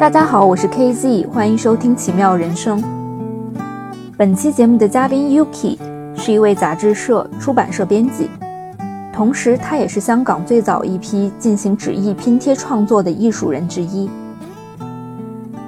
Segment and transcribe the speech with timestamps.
[0.00, 2.82] 大家好，我是 KZ，欢迎收听奇妙人生。
[4.16, 5.78] 本期节目的嘉宾 Yuki
[6.16, 8.30] 是一位杂志社、出版社编辑，
[9.12, 14.08] 同时他也是香港最早一批进行纸艺拼贴创作的艺术人之一。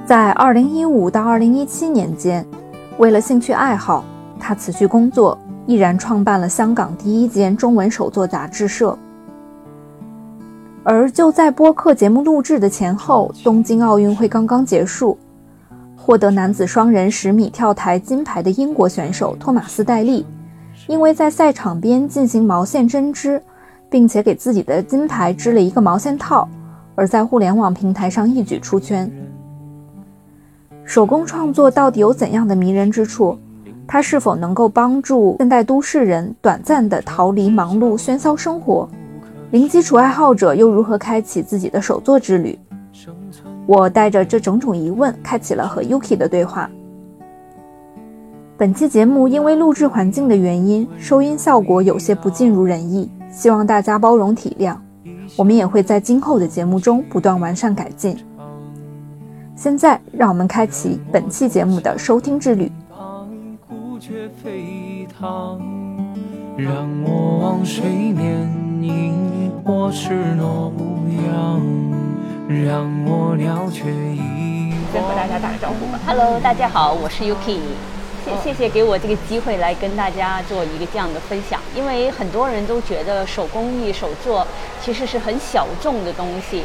[0.07, 2.45] 在2015到2017年间，
[2.99, 4.05] 为了兴趣爱好，
[4.39, 5.39] 他辞去工作，
[5.71, 8.99] 毅然创办了香港第一间中文手作杂志社。
[10.83, 15.17] 而就在播客节目录制的前后，东京奥运会刚刚结束，
[15.97, 20.27] 获得男子双人十米跳台金牌的英国选手托马斯·戴利，
[20.89, 23.41] 因为在赛场边进行毛线针织，
[23.89, 26.49] 并且给自己的金牌织了一个毛线套，
[26.97, 29.09] 而在互联网平台上一举出圈。
[30.85, 33.39] 手工创作到底有怎样的迷人之处？
[33.93, 38.89] 它是否能够帮助现代都市人短暂地逃离忙碌喧嚣生活？
[39.51, 42.57] 零基础爱好者又如何开启自己的手作之旅？
[43.67, 46.71] 我带着这种种疑问，开启了和 Yuki 的对话。
[48.57, 54.77] 本期节目因为录制环境的原因，收音效果有些不尽如人意，希望大家包容体谅。
[55.37, 58.17] 我们也会在今后的节目中不断完善改进。
[59.57, 62.71] 现在，让我们开启本期节目的收听之旅。
[66.57, 68.49] 让我往水面。
[68.83, 71.61] 萤火赤裸模样，
[72.49, 76.01] 让我了却一先和大家打个招呼吧。
[76.07, 77.59] Hello，大家好，我是 Yuki。
[78.25, 81.61] 谢谢谢给我这个机会来跟大家做一个这样的分享。
[81.77, 84.47] 因为很多人都觉得手工艺、手作
[84.81, 86.63] 其实是很小众的东西。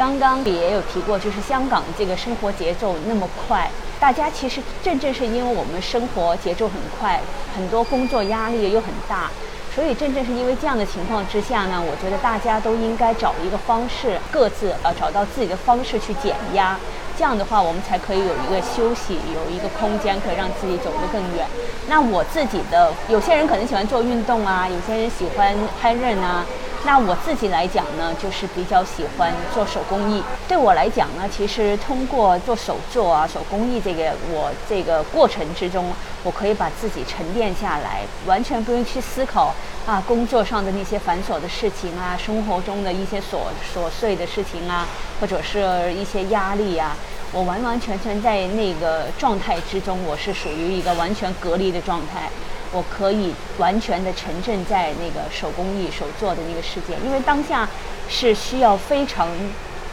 [0.00, 3.70] 刚刚也有提过，就是香港这个生活节奏那么快，
[4.00, 7.20] 大家其实正正是因为我们生活节奏很快，
[7.54, 9.30] 很多工作压力又很大。
[9.74, 16.78] 所以，正正是因为这样的情况之下呢，我觉得大家都应该找一个方式，各自呃找到自己的方式去减压。
[17.14, 21.46] 这样的话，我们才可以有一个休息，有一个空间，可以让自己走得更远。
[21.90, 26.46] 那我自己的，有些人可能喜欢做运动啊，有些人喜欢烹饪啊。
[26.82, 30.22] 那我自己来讲呢，就是比较喜欢做手工艺。
[30.48, 35.92] 对我来讲呢，其实通过做手作啊、手工艺这个我这个过程之中，
[36.24, 39.54] 我可以把自己沉淀下来，完全不用去思考
[39.86, 43.36] 啊工作上的那些繁琐的事情啊，生活中的一些琐
[43.74, 44.88] 琐碎的事情啊，
[45.20, 46.96] 或者是一些压力啊。
[47.32, 52.28] 我完完全全在那个状态之中，我是属于一个完全隔离的状态。
[52.72, 57.68] 我可以完全的沉浸在那个手工艺手做的那个世界，因为当下
[58.08, 59.28] 是需要非常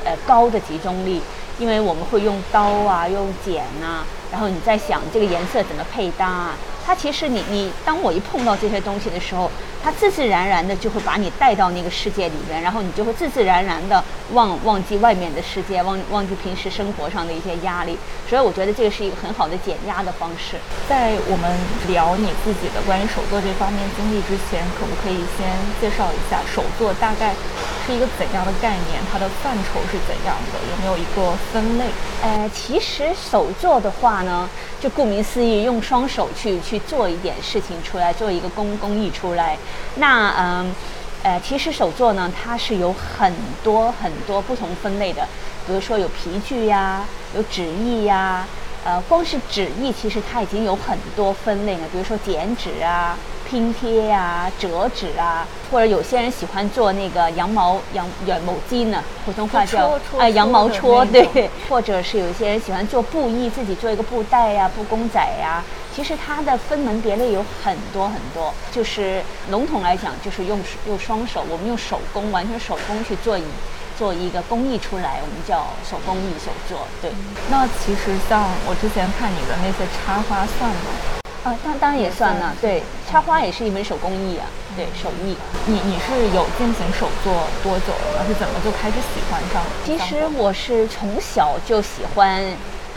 [0.06, 1.22] 呃高的集中力，
[1.58, 4.06] 因为我们会用刀啊，用剪啊，
[4.38, 6.56] 然后你在想这个颜色怎么配搭啊。
[6.86, 9.52] 它其实你你当我一碰到这些东西的时候，
[9.84, 17.98] 它自自然然的就会把你带到那个世界里面，然后你就会自自然然的忘忘记外面的世界，忘忘记平时生活上的一些压力。
[18.30, 20.56] 所以我觉得这个是一个很好的减压的方式。
[20.88, 21.52] 在我们
[21.90, 25.50] 聊你自己的关于手作这方面经历之前，可不可以先
[25.82, 27.34] 介绍一下手作大概
[27.86, 29.02] 是一个怎样的概念？
[29.12, 30.60] 它的范畴是怎样的？
[30.72, 31.84] 有没有一个分类？
[32.24, 34.27] 呃，其实手作的话呢。
[34.28, 34.48] 呢
[34.80, 39.58] 就顾名思义，用双手去去做一点事情出来，做一个工工艺出来。
[39.96, 40.76] 那嗯，
[41.24, 43.34] 呃，其实手作呢，它是有很
[43.64, 45.28] 多很多不同分类的。
[45.66, 47.04] 比如说有皮具呀，
[47.36, 48.46] 有纸艺呀，
[48.86, 51.88] 呃，光是纸艺其实它已经有很多分类了。
[51.92, 53.18] 比如说剪纸啊。
[53.50, 65.64] 拼贴呀，折纸啊，或者有些人喜欢做那个羊毛羊羊毛巾呢，普通话叫哎羊毛戳，对，或者是有一些人喜欢做布艺，自己做一个布袋呀、布公仔呀。
[65.96, 73.44] 其实它的分门别类有很多很多，就是笼统来讲，就是用用双手，我们用手工完全手工去做一
[73.98, 76.86] 做一个工艺出来，我们叫手工艺手作。
[77.02, 77.10] 对，
[77.50, 81.18] 那其实像我之前看你的那些插花算吗？
[81.44, 82.54] 啊，当当然也算呢。
[82.60, 84.46] 对，插花也是一门手工艺啊。
[84.76, 85.36] 对，手艺。
[85.66, 88.26] 你你是有进行手作多久了？
[88.28, 89.64] 是怎么就开始喜欢上？
[89.86, 92.44] 其实我是从小就喜欢。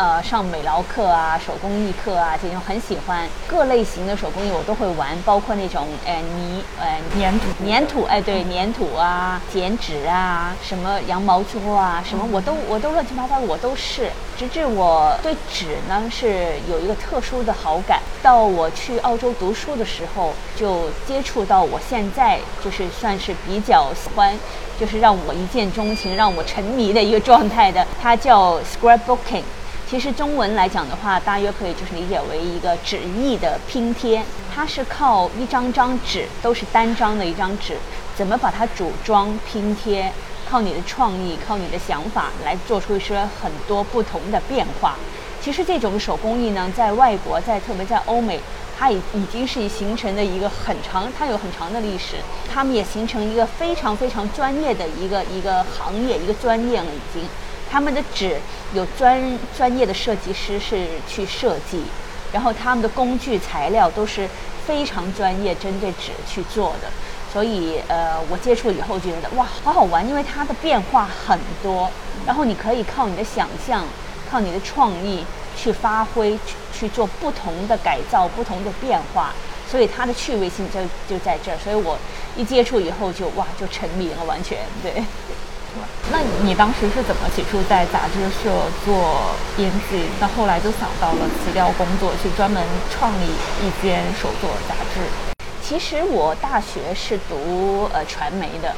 [0.00, 18.00] 呃，上美劳课啊，手工艺课啊，这种很喜欢各类型的手工艺，我都会玩，包括那种呃泥呃粘土粘土哎对粘土啊，剪纸啊，什么羊毛桌啊，什么我都我都乱七八糟我都试，直至我对纸呢是有一个特殊的好感。
[18.23, 24.35] 到我去澳洲读书的时候，就接触到我现在就是算是比较喜欢，
[24.81, 29.43] 就是让我一见钟情，让我沉迷的一个状态的，它叫 scrapbooking。
[29.90, 34.22] 其实中文来讲的话，大约可以就是理解为一个纸艺的拼贴，
[34.54, 37.76] 它是靠一张张纸，都是单张的一张纸，
[38.14, 40.12] 怎么把它组装拼贴，
[40.48, 44.94] 靠你的创意，靠你的想法来做出一些很多不同的变化。
[45.42, 48.38] 其实这种手工艺呢，在外国，在特别在欧美。
[48.78, 52.16] 它已已经是形成的一个很长，它有很长的历史。
[52.50, 57.22] 他们也形成一个非常非常专业的一个一个行业，一个专业了已经。
[57.70, 58.37] 他们的纸
[58.75, 61.84] 有专专业的设计师是去设计，
[62.32, 64.28] 然后他们的工具材料都是
[64.67, 66.88] 非常专业，针对纸去做的。
[67.32, 71.88] 所以呃，我接触以后觉得哇，好好玩，因为它的变化很多，
[72.26, 73.84] 然后你可以靠你的想象，
[74.28, 75.25] 靠你的创意。
[75.56, 79.31] 去发挥，去去做不同的改造，不同的变化，
[79.70, 81.58] 所以它的趣味性就就在这儿。
[81.62, 81.99] 所以我
[82.34, 85.05] 一接触以后就哇，就沉迷了，完全对。
[86.11, 88.50] 那你当时是怎么起初在杂志社
[88.84, 90.05] 做编辑？
[90.20, 93.26] 那后来就想到了辞掉工作，去专门创立
[93.62, 95.00] 一间手作杂志。
[95.62, 98.75] 其实我大学是读呃传媒的。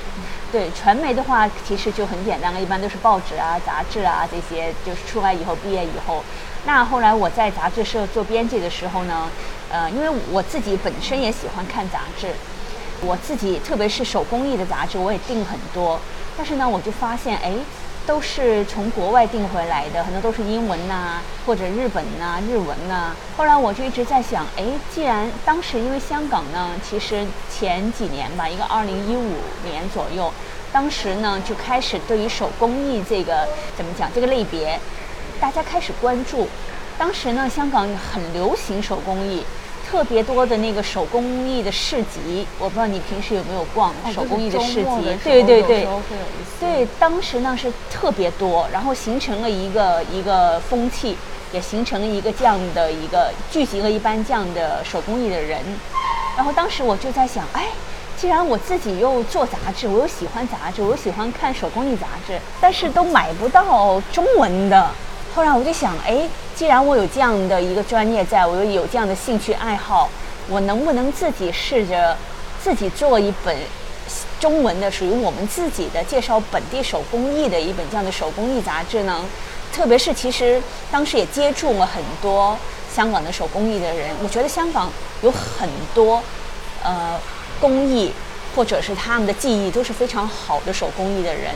[0.53, 4.71] 对传媒的话，其实就很简单了，一般都是报纸啊、杂志啊这些。
[4.85, 6.23] 就是出来以后，毕业以后，
[6.67, 9.31] 那后来我在杂志社做编辑的时候呢，
[9.71, 12.27] 呃，因为我自己本身也喜欢看杂志，
[13.00, 15.99] 我自己特别是手工艺的杂志，我也订很多。
[16.37, 17.52] 但是呢，我就发现，哎。
[18.05, 23.14] 都是从国外订回来的，很多都是英文呐，或者日本呐、日文呐。
[23.37, 30.32] 后来我就一直在想，哎，既然当时因为香港呢，其实前几年吧，一个二零一五年左右，
[30.73, 33.46] 当时呢就开始对于手工艺这个
[33.76, 34.81] 怎么讲这个类别，
[35.40, 36.49] 大家开始关注。
[36.99, 39.44] 当时呢，香港很流行手工艺。
[39.93, 45.19] 特别多的那个手工艺的市集，我不知道你平时有没有逛手工艺的市集？
[45.23, 45.87] 对对对，
[46.59, 51.15] 对，当时呢是特别多，然后形成了一个一个风气，
[51.53, 55.61] 也形成了一个这样的一个聚集了一般这样的手工艺的人。
[56.39, 57.67] 然后当时我就在想，哎，
[58.17, 64.91] 既然我自己又做杂志，我又喜欢杂志，我又喜欢看手工艺杂志，但是都买不到中文的。
[65.34, 70.08] 后来我就想，哎，既然我有这样的一个专业，在我又有这样的兴趣爱好，
[70.49, 72.17] 我能不能自己试着
[72.62, 73.56] 自己做一本
[74.38, 79.25] 中文的属于我们自己的介绍本地手工艺的一本这样的手工艺杂志呢？
[79.73, 82.55] 特别是其实当时也接触了很多
[82.94, 84.93] 香港的手工艺的人，我觉得香港
[85.23, 86.23] 有很多
[86.82, 87.19] 呃
[87.58, 88.12] 工艺
[88.55, 91.55] 或者是他们的技艺都是非常好的手工艺的人。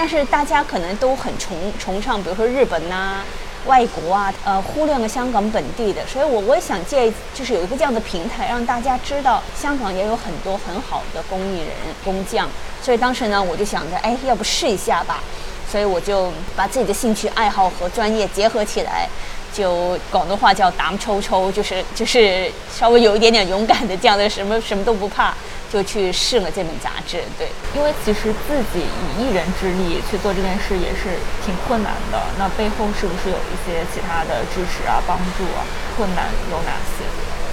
[0.00, 3.22] 但是大家可能都很崇崇尚，比如说日本呐、
[3.66, 6.00] 外国啊，呃，忽略了香港本地的。
[6.06, 11.68] 所以，我我也想借，就是有一个这样的平台，让大家知道香港也有很多很好的工艺人、
[12.02, 12.48] 工匠。
[12.82, 15.22] 所以当时呢，我就想着，哎，要不试一下吧。
[15.70, 19.06] 所以我就把自己的兴趣爱好和专业结合起来，
[19.52, 25.34] 就广东话叫“打抽抽”，就是就是稍微有一点点勇敢的这样的，什么什么都不怕。
[25.72, 27.46] 就去试了这本杂志，对，
[27.76, 32.20] 因为其实自己以一人之力去做这件事也是挺困难的。
[32.36, 35.62] 那背后是不是有一些其他的支持啊、帮助啊？
[35.96, 37.04] 困难有哪些？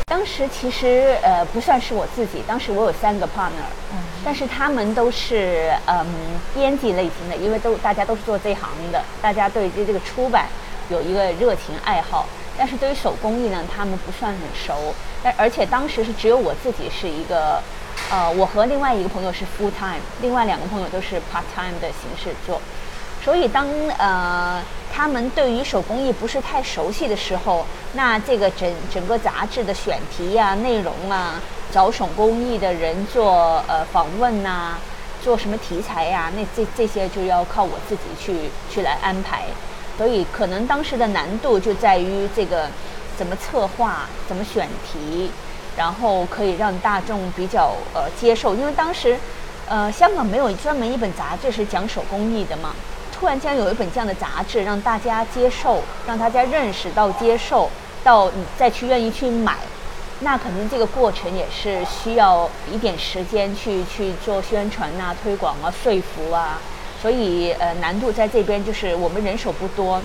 [0.08, 6.08] 当时其实呃不算是我自己，当时我有三个 partner，嗯，但是他们都是嗯
[6.56, 10.48] 编辑类型的，因为都大家都是做这行的，大家对这这个出版
[10.90, 12.26] 有一个热情爱好，
[12.58, 14.96] 但是对于手工艺呢，他们不算很熟。
[15.22, 17.62] 但而且当时是只有我自己是一个。
[18.10, 22.62] 呃，我和另外一个朋友是 full time，另外两个朋友都是 part time 的形式做，
[23.22, 23.68] 所以当
[23.98, 34.78] 呃他们对于手工艺不是太熟悉的时候，那这个整整个杂志的选题呀、内容啊，找手工艺的人做呃访问呐，
[35.22, 39.44] 做什么题材呀，那这这些就要靠我自己去去来安排，
[39.98, 42.70] 所以可能当时的难度就在于这个
[43.18, 45.30] 怎么策划，怎么选题。
[45.78, 49.16] 然后可以让大众比较呃接受，因为当时，
[49.70, 52.74] 呃，香港没有专门一本杂志是讲手工艺的嘛。
[53.14, 57.70] 突然间有一本这样的杂志，让大家接受，让大家认识到接受，
[58.04, 59.56] 到你再去愿意去买，
[60.22, 66.60] 那肯定这个过程也是需要一点时间去去做宣传啊、推广啊、说服啊。
[67.00, 70.02] 所以呃，难度在这边就是我们人手不多，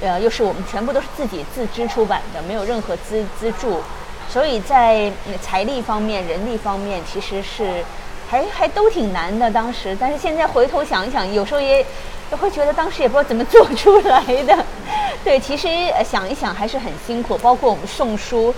[0.00, 3.80] 呃，又是我们全部都是自己自资出版的，没有任何资资助。
[4.28, 7.84] 所以在财力方面、人力方面，其实是
[8.28, 9.50] 还还都挺难的。
[9.50, 11.84] 当时，但是现在回头想一想，有时候也
[12.30, 14.64] 会觉得当时也不知道怎么做出来的。
[15.22, 15.68] 对，其实
[16.04, 17.38] 想一想还是很辛苦。
[17.38, 18.52] 包括我们送书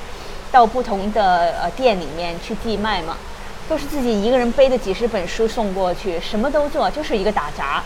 [0.50, 3.16] 到不同的呃店里面去寄卖嘛，
[3.68, 7.82] 都是自己一个人背着几十本书送过去，什么都做，就是一个打杂。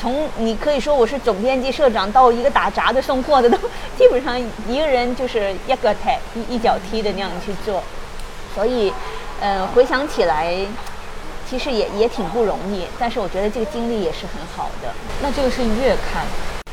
[0.00, 3.58] 从你可以说我是总编辑、社长到一个打杂的、送货的，都
[3.98, 7.82] 基本上一个人就是一个踢一一脚踢的那样去做。
[8.54, 8.90] 所以，
[9.42, 10.56] 呃，回想起来，
[11.46, 12.86] 其实也也挺不容易。
[12.98, 14.88] 但是我觉得这个经历也是很好的。
[15.20, 16.24] 那这个是月刊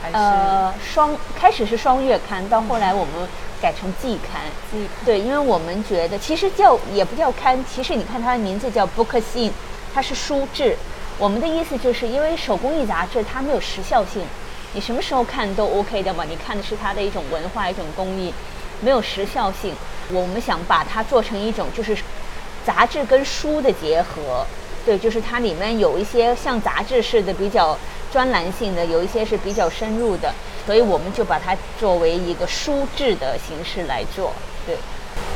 [0.01, 0.15] 还是？
[0.15, 3.27] 呃，双开始是双月刊，到后来我们
[3.61, 4.41] 改成季刊。
[4.71, 9.51] 季刊对，因为我们觉得其实叫也不叫刊，其实你看它的名字叫 Book Scene，
[9.93, 10.77] 它是书志。
[11.19, 14.21] 我们的意思就是因为手工艺杂志它没有时效性，
[14.73, 16.23] 你什么时候看都 OK 的嘛。
[16.23, 18.31] 你看的是它的一种文化、一种工艺，
[18.81, 19.73] 没有时效性。
[20.11, 21.97] 我们想把它做成一种就是
[22.63, 24.45] 杂志跟书的结合，
[24.85, 27.75] 对，就是它里面有一些像杂志似的比较
[28.11, 30.31] 专栏性的，有一些是比较深入的，
[30.67, 34.31] 所以我们就把它作为一个书志的形式来做，
[34.67, 34.77] 对。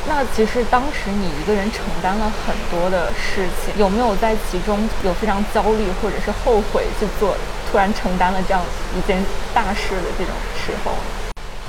[0.08, 7.36] 那其实当时你一个人承担了很多的事情，有没有在其中有非常焦虑或者是后悔去做，
[7.70, 8.62] 突然承担了这样
[8.96, 9.24] 一件
[9.54, 10.92] 大事的这种时候？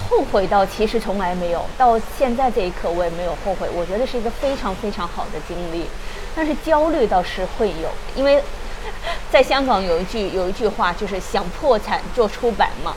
[0.09, 3.67] 后悔到其实从来没有，到现在这一刻我也没有后悔。
[3.73, 5.87] 我觉得是一个非常非常好的经历，
[6.35, 8.43] 但是焦虑倒是会有，因为
[9.31, 12.93] 在香港有一句有一句话就是想破产做出版嘛，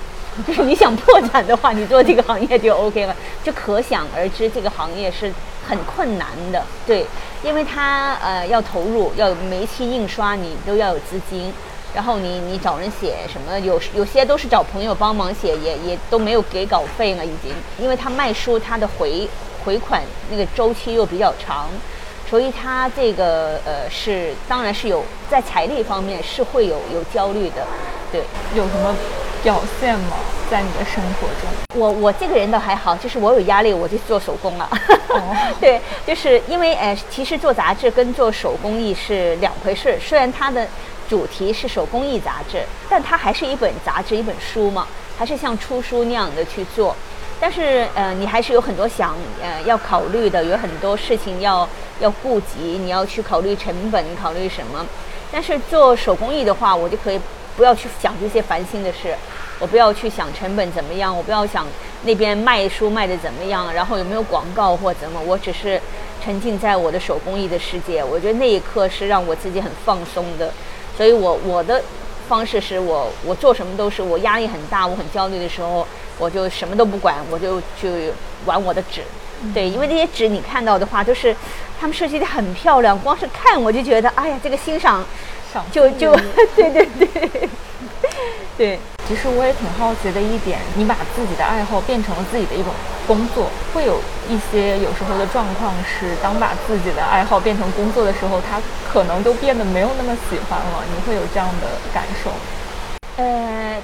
[0.47, 3.15] 就 是你想破产的话，你做这个行业就 OK 了，
[3.45, 5.33] 就可想而知这个行业是
[5.69, 7.07] 很困难的，对，
[7.43, 11.53] 因为它呃要投入，要每一期印刷你都要有资金。
[11.95, 13.59] 然后你你找人写什么？
[13.61, 17.51] 有有些都是找朋友帮忙写，也也都没有给稿费了，已经。
[17.79, 19.27] 因为他卖书，他的回
[19.65, 21.71] 回款那个周期又比较长，
[22.29, 27.67] 所以他这个呃是当然是有在财力方面是会有有焦虑的，
[28.13, 28.23] 对。
[28.55, 28.95] 有什么
[29.43, 30.17] 表现吗？
[30.51, 31.81] 在你的生活中？
[31.81, 34.71] 我我这个人倒还好，就是我有压力我就做手工了。
[35.61, 40.67] 对，就是因为呃，其实做杂志跟做手工艺是两回事，虽然它的。
[41.09, 46.97] 主题是手工艺杂志，但它还是一本杂志，一本书嘛，还是像出书那样的去做。
[47.39, 51.69] 但是，呃，你还是有很多想，呃，要考虑的，有很多事情要
[52.01, 54.85] 要顾及，你要去考虑成本，考虑什么。
[55.33, 57.21] 但是做手工艺的话，我就可以
[57.57, 59.15] 不要去想这些烦心的事，
[59.59, 61.67] 我不要去想成本怎么样，我不要想
[62.05, 65.81] 那边卖书卖的怎么样，然后有没有广告或怎么，我只是
[66.25, 68.03] 沉浸在我的手工艺的世界。
[68.05, 70.53] 我觉得那一刻是让我自己很放松的。
[70.97, 71.83] 所以，我我的
[72.29, 75.87] 方式是我我做什么都是我压力很大，我很焦虑的时候，
[76.19, 78.13] 我就什么都不管，我就去
[78.45, 79.03] 玩我的纸。
[79.55, 81.35] 对，因为这些纸你看到的话，都是
[81.81, 85.05] 他们设计的很漂亮，光是看我就觉得，哎呀，这个欣赏，
[85.71, 86.15] 就就
[86.57, 87.49] 对对对
[88.57, 88.79] 对。
[89.07, 92.73] 其实我也挺好奇的一点，你把自己的爱好变成了自己的一种
[93.07, 98.61] 工作，会有一些有时候的状况是，当把自己的爱好变成工作的时候，他
[98.93, 100.83] 可能都变得没有那么喜欢了。
[100.93, 102.33] 你会有这样的感受？
[103.23, 103.81] 呃，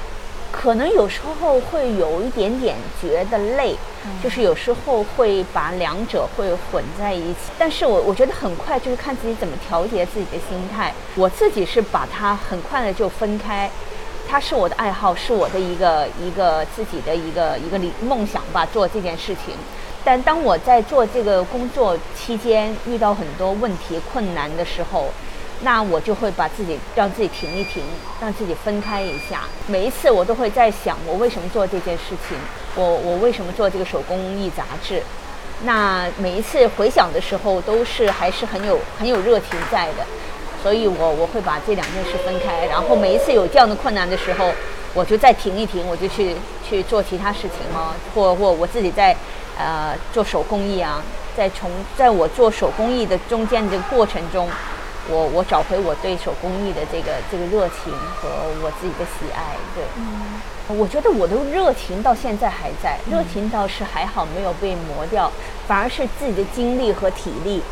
[0.52, 3.74] 可能有时候会有一点点觉得累，
[4.22, 7.50] 就是有时候会把两者会混在一起。
[7.58, 10.92] 但是我我觉得很快就是看自己怎么调节自己的心态。
[11.16, 13.68] 我自己是把它很快的就分开。
[14.28, 19.54] 它是我的爱好，是我的一个一个自己的一个一个理梦想吧，做这件事情。
[20.04, 25.10] 但当我在做这个工作期间遇到很多问题困难的时候，
[25.62, 27.82] 那我就会把自己让自己停一停，
[28.20, 29.42] 让自己分开一下。
[29.66, 32.36] 每一次我都会在想，我为什么做这件事情？
[32.74, 35.02] 我我为什么做这个手工艺杂志？
[35.64, 40.04] 那每一次回想的时候，都是还是很有很有热情在的。
[40.62, 44.52] 所以，我我会把这两件事分开，然后每一次有这样的困难的时候，
[44.94, 46.36] 我就再停一停，我就去
[46.68, 49.16] 去做其他事情了，或或我自己在，
[49.58, 51.02] 呃，做手工艺啊，
[51.36, 54.48] 在从在我做手工艺的中间的过程中，
[55.08, 58.28] 我我找回我对手工艺的这个这个热情和
[58.62, 59.56] 我自己的喜爱。
[59.74, 65.30] 对，嗯，我觉得我的热情到现在还在，热情倒是还好没有被磨掉，
[65.66, 67.62] 反而是自己的精力和体力，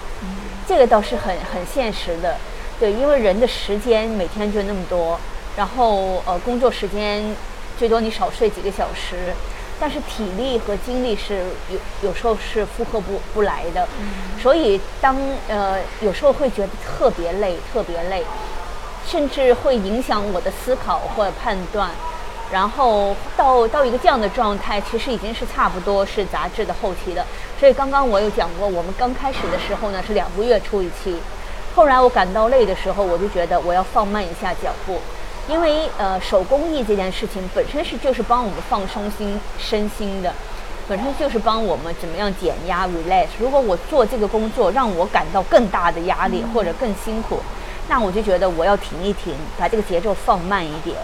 [0.67, 2.37] 这个倒是很很现实的。
[2.81, 5.21] 对，因为人的时间每天就那么多，
[5.57, 7.23] 然后呃，工作时间
[7.79, 9.35] 最多你少睡几个小时，
[9.81, 13.89] 但是体力和精力是有有时候是负荷不不来的，
[14.41, 15.17] 所以当
[15.49, 18.23] 呃有时候会觉得特别累，特别累，
[19.07, 21.91] 甚至会影响我的思考或者判断，
[22.53, 27.27] 然后到到一个这样的状态，其实已经是差不多是杂志的后期了。
[27.59, 31.19] 所以刚刚我有讲过，我们刚开始的时候呢是两个月出一期。
[31.75, 35.01] 后来我感到累的时候，我就觉得我要放慢一下脚步，
[35.49, 40.33] 因为呃手工艺这件事情本身是就是帮我们放松心身心的，
[40.89, 43.29] 本身就是帮我们怎么样减压 relax。
[43.39, 47.41] 如果我做这个工作让我感到更大的压力或者更辛苦，
[47.89, 50.97] 那我就觉得我要停一停，把这个节奏放慢一点。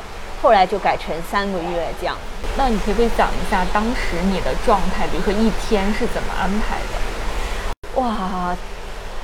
[0.42, 2.16] 后来就改成三个月这样。
[2.56, 8.00] 那你可不可以讲一下当时你的状态，比如说一天是怎么安排的？
[8.00, 8.56] 哇，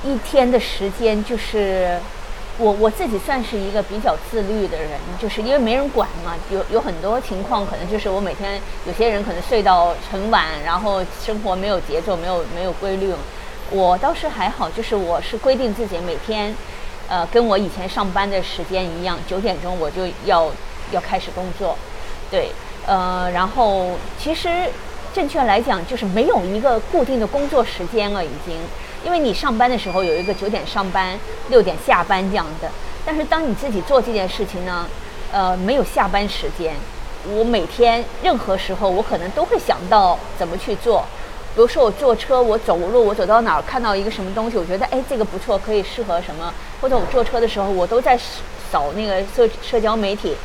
[0.03, 1.97] 一天的时间就是
[2.59, 6.35] 我我自己算是一个比较自律的人，就是因为没人管嘛。
[6.51, 13.11] 有有很多情况可能就是我每天有些人可能睡到很晚，然后生活没有节奏，没有没有规律。
[13.71, 16.55] 我倒是还好，就是我是规定自己每天，
[17.07, 20.51] 呃，跟我以前上班的时间一样，九点钟我就要
[20.91, 21.75] 要开始工作，
[22.29, 22.51] 对，
[22.85, 24.49] 呃，然后其实
[25.11, 28.55] 正确来讲就是没有一个固定的工作时间了，已经，
[29.03, 31.17] 因为你上班的时候有一个九点上班，
[31.49, 32.69] 六点下班这样的，
[33.05, 34.87] 但是当你自己做这件事情呢，
[35.31, 36.75] 呃，没有下班时间，
[37.27, 41.03] 我每天任何时候我可能都会想到怎么去做。
[41.55, 46.51] 比如说我坐车，我走路，我走到哪儿看到一个什么东西，我觉得哎这个不错，可以适合什么？
[46.81, 48.17] 或者我坐车的时候，我都在
[48.71, 50.35] 扫那个社社交媒体，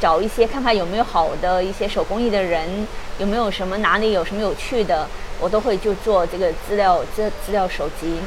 [0.00, 2.84] 找一些看看有没有好的一些手工艺的人，
[3.18, 5.06] 有没有什么哪里有什么有趣的，
[5.40, 8.20] 我都会就做这个资料资资料收集，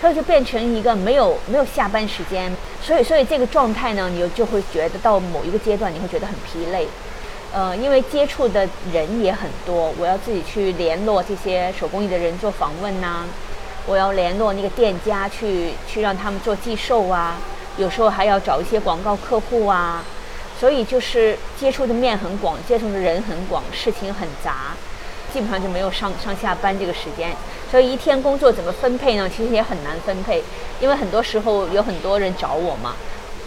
[0.00, 2.50] 它就变成一个没有没有下班时间，
[2.82, 6.86] 所以所以这个状态呢，你就会觉得到某一个阶段你会觉得很疲累。
[7.52, 13.24] 呃，因为接触的人也很多，我要自己去联络这些手工艺的人做访问呐，
[13.86, 17.36] 我要联络那个店家去去让他们做寄售啊，
[17.76, 20.02] 有时候还要找一些广告客户啊，
[20.58, 24.72] 所以就是接触的面很广，接触的人很广，事情很杂，
[25.32, 27.34] 基本上就没有上上下班这个时间，
[27.70, 29.28] 所以一天工作怎么分配呢？
[29.28, 30.42] 其实也很难分配，
[30.80, 32.94] 因为很多时候有很多人找我嘛。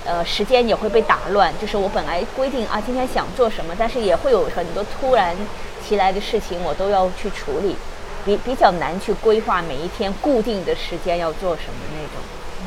[0.08, 5.36] 呃，时间也会被打乱，就是我本来规定啊，今天想做什么，但是也会有很多突然
[5.84, 7.76] 其来的事情，我都要去处理，
[8.24, 12.22] 比比较难去规划每一天固定的时间要做什么那种。
[12.62, 12.66] 嗯，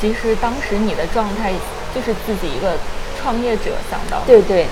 [0.00, 1.52] 其实当时你的状态
[1.92, 2.74] 就是自己一个
[3.20, 4.64] 创业者，想到对对，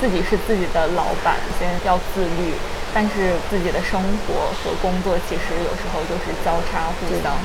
[0.00, 2.54] 自己是自己的老板，先要自律，
[2.94, 7.36] 但是自己的生活和工作其实有时候就是交叉互相。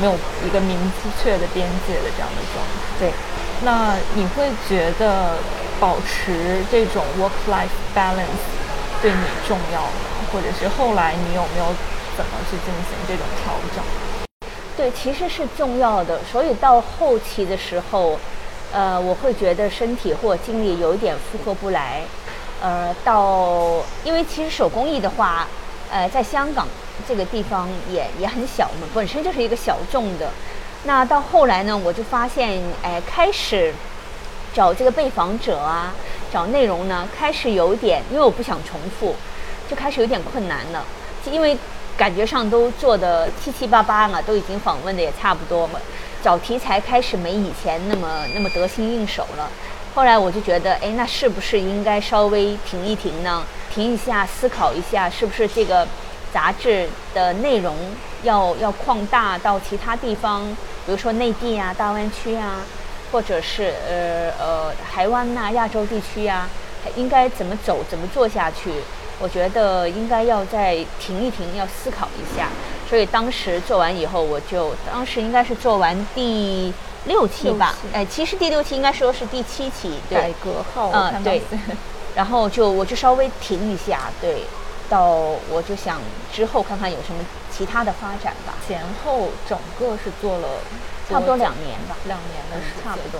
[0.00, 0.14] 没有
[0.44, 0.78] 一个明
[1.22, 2.98] 确的边界的这样的状态。
[2.98, 3.12] 对，
[3.62, 5.36] 那你会觉得
[5.78, 8.40] 保持这种 work-life balance
[9.02, 10.26] 对你重要吗？
[10.32, 11.66] 或者是后来你有没有
[12.16, 13.84] 怎么去进行这种调整？
[14.74, 16.18] 对，其实是重要的。
[16.32, 18.18] 所以到后期的时候，
[18.72, 22.02] 呃，我会觉得身体或精力有一点负荷不来。
[22.60, 25.46] 呃，到因为其实手工艺的话，
[25.90, 26.66] 呃，在香港。
[27.08, 30.28] 这个地方也也很小嘛，本身就是一个小众的。
[30.84, 33.72] 那到后来呢，我就发现，哎，开始
[34.54, 35.94] 找这个被访者啊，
[36.30, 39.16] 找内容呢，开始有点，因为我不想重复，
[39.68, 40.84] 就开始有点困难了。
[41.30, 41.56] 因为
[41.96, 45.80] 感觉上都做的七七八八了，都已经访问的也差不多了，
[46.22, 49.50] 找题材开始没以前那么那么得心应手了。
[49.94, 53.44] 后来我就觉得，哎，那是不是应该稍微停一停呢？
[53.74, 55.86] 停一下，思考一下，是不是这个？
[56.32, 57.76] 杂志的内容
[58.22, 60.46] 要要扩大到其他地方，
[60.86, 62.62] 比如说内地啊、大湾区啊，
[63.12, 66.48] 或者是呃呃台湾呐、亚洲地区啊，
[66.96, 68.72] 应该怎么走、怎么做下去？
[69.20, 72.48] 我觉得应该要再停一停，要思考一下。
[72.92, 76.70] 所以当时做完以后，我就当时应该是做完第
[77.06, 77.74] 六期吧？
[77.90, 81.40] 哎，其实第六期应该说是第七期，改革号，嗯，对。
[82.14, 84.44] 然后就我就稍微停一下，对。
[84.90, 85.06] 到
[85.48, 88.52] 我就想之后看看有什么其他的发展吧。
[88.68, 90.48] 前后整个是做了
[91.08, 92.84] 差不多两年吧，两年的时间。
[92.84, 93.18] 差不多。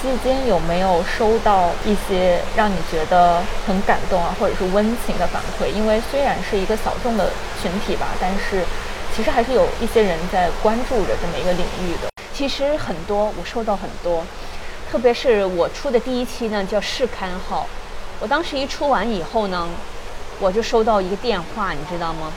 [0.00, 5.68] 期间有没有收到一些让你觉得很感动啊，或者是温情的反馈？
[5.68, 7.30] 因为虽然是一个小众的
[7.62, 8.64] 群体吧，但是
[9.14, 12.08] 其实还是有一些人在关注着这么一个领域的。
[12.32, 14.24] 其实很多，我收到很多，
[14.90, 17.66] 特别是我出的第一期呢，叫试刊号。
[18.20, 19.68] 我当时一出完以后呢。
[20.42, 22.32] 我就收到一个电话，你知道吗？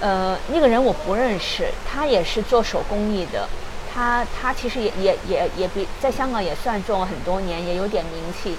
[0.00, 3.48] 呃，那个人我不认识，他也是做手工艺的，
[3.92, 8.56] 他他其实也也也也比在香港也算做了很多年，也有点名气。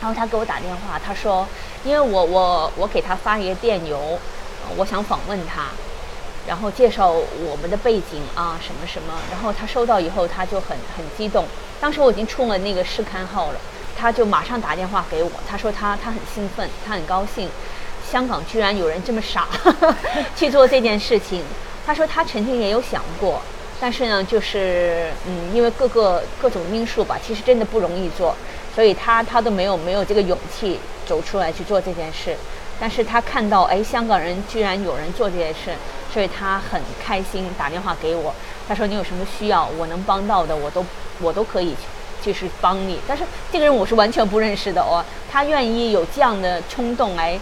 [0.00, 1.46] 然后他给我打电话，他说，
[1.84, 4.18] 因为我我我给他发一个电邮，
[4.76, 5.66] 我想访问他，
[6.46, 9.14] 然后介绍我们的背景啊什么什么。
[9.30, 11.46] 然后他收到以后，他就很很激动。
[11.80, 13.60] 当时我已经出了那个试刊号了。
[13.96, 17.48] 他就马上打电话给我，他说他他很兴奋，他很高兴，
[18.10, 19.46] 香港居然有人这么傻
[20.34, 21.44] 去做这件事情。
[21.86, 23.40] 他说他曾经也有想过，
[23.80, 28.34] 但是呢，就是嗯，因为各个各种因素吧，其实真的不容易做，
[28.74, 32.36] 所以他他都没有没有这个勇气走出来去做这件事。
[32.80, 35.72] 但是他看到哎，香港人居然有人做这件事，
[36.12, 38.34] 所以他很开心，打电话给我，
[38.66, 40.84] 他说你有什么需要，我能帮到的，我都
[41.20, 41.74] 我都可以。
[42.24, 42.98] 就是帮你。
[43.06, 47.38] 但是这个人我是完全不认识的哦，他愿意有这样的冲动来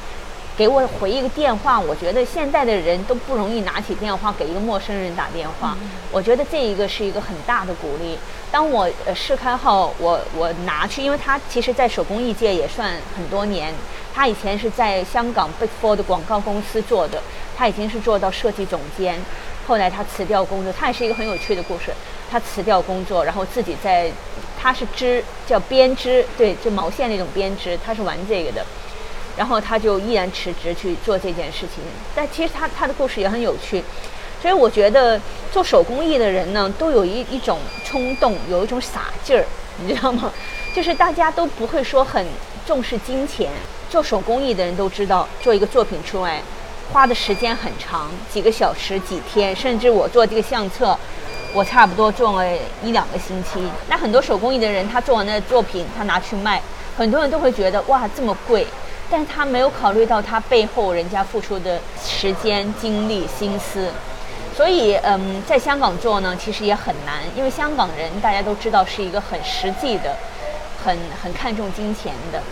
[0.56, 1.78] 给我回一个电话。
[1.78, 5.76] 我觉得现在的人都不容易拿起电话给一个陌生人打电话，
[6.10, 8.18] 我觉得这一个是一个很大的鼓励。
[8.50, 13.72] 当我呃试开后，我我拿去，因为他其实在手工艺界也算很多年。
[14.14, 17.22] 他以前是在香港 Big Four 的广告公司做的，
[17.56, 19.18] 他已经是做到设计总监。
[19.66, 21.94] 后来他辞掉工作，他也是一个很有趣的故事。
[22.30, 24.10] 他辞掉工作，然后自己在，
[24.60, 28.66] 他是织叫编织，对，就毛线那种编织，他是玩这个的。
[29.36, 31.82] 然后他就毅然辞职去做这件事情。
[32.14, 33.82] 但其实他他的故事也很有趣，
[34.40, 35.20] 所以我觉得
[35.52, 39.44] 做手工艺的人呢，都有一一种冲动，有一种傻劲儿，
[39.78, 40.32] 你知道吗？
[40.74, 42.26] 就是大家都不会说很
[42.66, 43.50] 重视金钱。
[43.90, 46.40] 做手工艺的人都知道，做一个作品出来，
[46.90, 50.98] 花的时间很长，几个小时、几天，甚至我做这个相册，
[51.52, 53.62] 我差不多做了一两个星期。
[53.90, 56.62] 那很多手工艺的人，他做完的作品，他拿去卖，
[56.96, 58.66] 很多人都会觉得哇这么贵，
[59.12, 63.90] 但他没有考虑到他背后人家付出的时间、精力、心思。
[64.56, 70.16] 所以，嗯，在香港做呢，其实也很难，因为香港人大家都知道是一个很实际的、
[70.82, 72.42] 很很看重金钱的。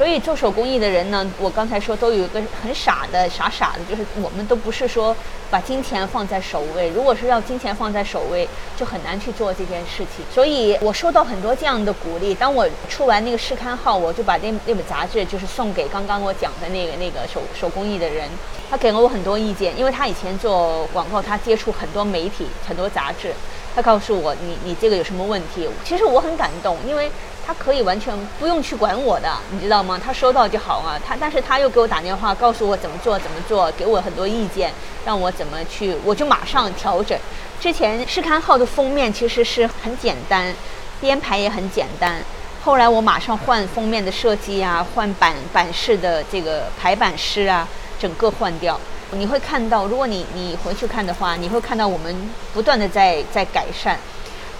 [0.00, 5.14] 所以做手工艺的人呢，我刚才说都有一个很傻的傻傻的，就是我们都不是说
[5.50, 6.88] 把金钱放在首位。
[6.96, 10.24] 如果是要金钱放在首位，就很难去做这件事情。
[10.32, 12.34] 所以我收到很多这样的鼓励。
[12.34, 18.26] 当我出完那个试刊号，我就把那那本杂志就是送给刚刚我讲的那个那个手手工艺的人，
[18.70, 23.34] 他给了我很多意见，因为他以前做广告，他接触很多媒体、很多杂志，
[23.74, 25.68] 他告诉我你你这个有什么问题？
[25.84, 27.10] 其实我很感动，因为。
[27.50, 30.00] 他可以完全不用去管我的，你知道吗？
[30.00, 30.96] 他收到就好啊。
[31.04, 34.72] 他但是他又给我打电话，告诉我怎么做怎么做，给我很多意见，
[35.04, 37.18] 让我怎么去，我就马上调整。
[37.60, 40.54] 之前试刊号的封面其实是很简单，
[41.00, 42.22] 编排也很简单。
[42.62, 47.66] 后来我马上换封面的设计啊，换版版式的这个排版师啊，
[47.98, 48.78] 整个换掉。
[49.10, 53.98] 你会看到，如果你你回去看的话，你会看到我们不断的在在改善。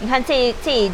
[0.00, 0.90] 你看这这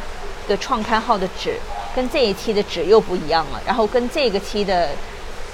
[0.49, 1.59] 个创刊号的纸。
[1.95, 4.91] 跟这一期的纸又不一样了，然后跟这个期的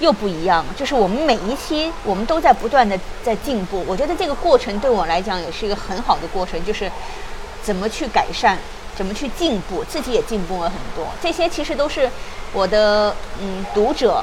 [0.00, 3.84] 又不一样，就是我们每一期我们都在不断的在进步。
[3.86, 6.90] 我觉得这个过程对我来讲也是一个很好的过程，就是
[7.62, 8.58] 怎么去改善，
[8.96, 11.06] 怎么去进步，自己也进步了很多。
[11.22, 12.10] 这些其实都是
[12.52, 14.20] 我的嗯读者，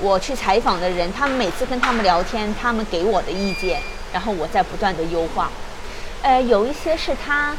[0.00, 3.80] 我去采访的人，他们每次跟他们聊天，他们给我的意见，
[4.12, 5.52] 然后我在不断的优化。
[6.22, 7.54] 呃，有一些是他。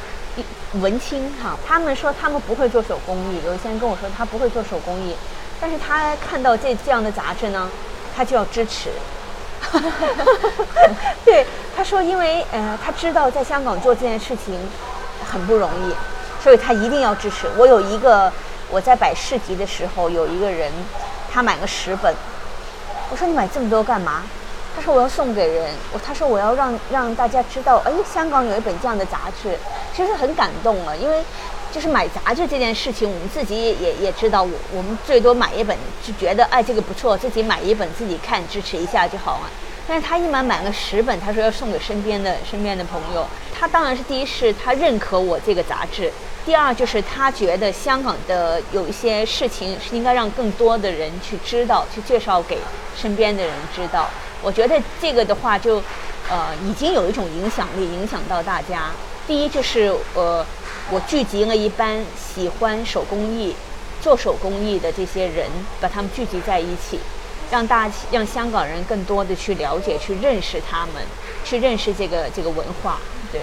[0.79, 5.13] 文青哈，他们说他们不会做手工艺，有一些人跟我说他不会做手工艺，
[5.60, 7.69] 但是他看到这这样的杂志呢，
[8.15, 8.89] 他就要支持。
[11.25, 14.57] 对，他说因为呃他知道在香港做这件事情
[15.29, 15.93] 很不容易，
[16.41, 17.47] 所以他一定要支持。
[17.57, 18.31] 我有一个
[18.69, 20.71] 我在摆市集的时候，有一个人
[21.31, 22.15] 他买了十本，
[23.10, 24.23] 我说你买这么多干嘛？
[24.75, 29.57] 他说我要送给人，我他说我要让让大家知道，哎，香港有一本这样的杂志，
[29.95, 30.95] 其实很感动了。
[30.97, 31.23] 因为
[31.71, 39.49] 就是买杂志这件事情，我们自己也也也知道，我我们最多买一本就觉得哎这个不错，自己买一本自己看支持一下就好了。
[39.88, 43.25] 但是他一买买了十本，他说要送给身边的身边的朋友。
[43.60, 46.12] 他当然是第一是他认可我这个杂志，
[46.45, 52.57] 第二就是他觉得香港的有一些事情是应该让更多的人去知道，去介绍给
[52.95, 54.07] 身边的人知道。
[54.41, 55.75] 我觉得这个的话，就，
[56.30, 58.91] 呃，已经有一种影响力，影响到大家。
[59.27, 60.45] 第一就是，呃，
[60.89, 63.56] 我聚集了一班喜欢手工艺、
[64.01, 65.47] 做手工艺的这些人，
[65.80, 66.99] 把他们聚集在一起，
[67.51, 71.03] 让大让香港人更多的去了解、去认识他们，
[71.43, 72.97] 去认识这个这个文化。
[73.31, 73.41] 对，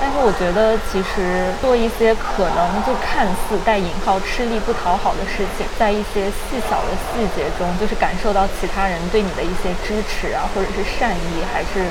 [0.00, 11.88] 但是我觉得其实做一些可能就看似带引号吃力不讨好的事情，在一些细小的细节中，就是感受到其他人对你的一些支持啊，或者是善意，还是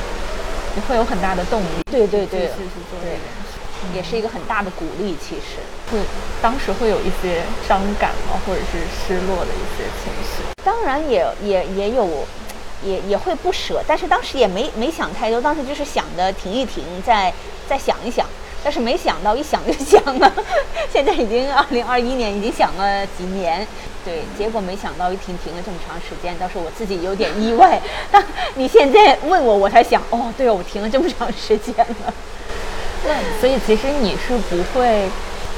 [0.76, 1.86] 你会有很大的动力。
[1.90, 3.62] 对对对，继续去做这件事，
[3.94, 5.18] 也是一个很大的鼓励。
[5.18, 5.58] 其实
[5.90, 5.98] 会
[6.42, 10.51] 当时会有一些伤感吗，或者是失落的一些情绪？
[10.64, 12.26] 当然也也也有。
[12.84, 17.32] 也也会不舍，但是当时也没没想太多，当时就是想着停一停，再
[17.70, 18.26] 再想一想，
[18.64, 20.34] 但是没想到一想就想了，
[20.92, 23.68] 现在已经二零二一年，已经想了几年，
[24.04, 27.80] 对，结果没想到一停停了这么长时间，倒是我自己有点意外。
[28.58, 32.14] 你现在问我，我才想，哦，对哦，我停了这么长时间了。
[33.06, 35.08] 对，所以其实你是不会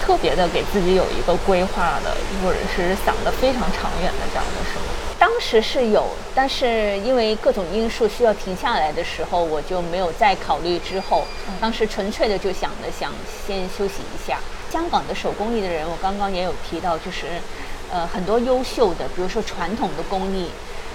[0.06, 2.14] 特别的给自己有一个规划的，
[2.44, 4.93] 或者是想的非常长远的这样的，是吗？
[5.24, 6.06] 当当时是有，
[6.36, 11.24] 但是因为各种因素需要停下来的时候，我就没有再考虑之后。
[11.62, 13.12] 当时纯粹的就想着想
[13.48, 14.38] 先休息一下。
[14.70, 17.28] 香港的手工艺的人，我刚刚也有提到，就是
[17.90, 20.50] 呃很多优秀的，比如说传统的工艺，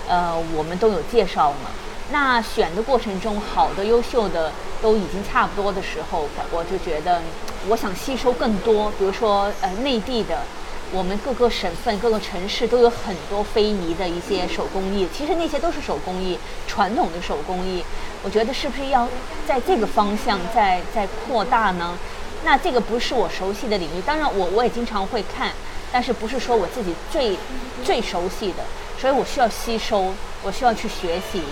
[0.06, 1.70] 呃我们都有介绍嘛。
[2.10, 7.20] 那选的过程中，好的、优秀的都已经差不多的时候，我就觉得
[7.68, 10.42] 我想吸收更多，比如说呃内地的。
[10.90, 17.84] 我们各个省份、各个城市都有很多非遗的一些手工艺，其实那些都是手工艺，传统的手工艺。
[18.22, 19.06] 我觉得是不是要
[19.46, 21.96] 在这个方向再再扩大呢？
[22.44, 25.52] 那这个不是我熟悉的领域，当然我我也经常会看，
[25.92, 27.36] 但是不是说我自己最
[27.84, 28.64] 最熟悉的，
[28.98, 31.42] 所以我需要吸收，我需要去学习。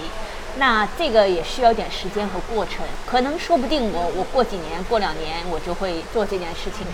[0.59, 6.87] 那这个也需要点时间和过程，可能说不定我我过几年、过两年我就会做这件事情。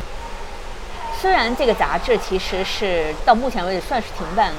[1.23, 4.57] 虽然这个杂志其实是到目前为止算是停办了，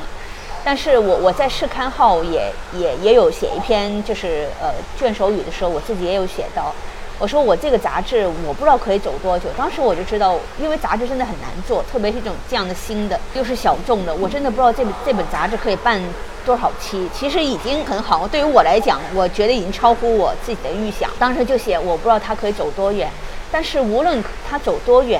[0.63, 6.73] 但是我我在试刊号也也也有写一篇，就是呃卷首语的时候，我自己也有写到，
[7.19, 9.49] 我说我这个杂志我不知道可以走多久。
[9.58, 16.02] 当时我就知道，因为杂志真的很难做，特别是这种这样的新的又是小众的，我真的不知道这本这本杂志可以办
[16.45, 17.10] 多少期。
[17.13, 21.10] 其实已经很好，对于我来讲，我觉得已经超乎我自己的预想。
[21.19, 23.12] 当时就写我不知道它可以走多远，
[23.52, 25.19] 但是无论它走多远。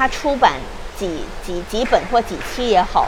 [0.00, 0.54] 它出版
[0.98, 3.06] 几几几本或几期也好，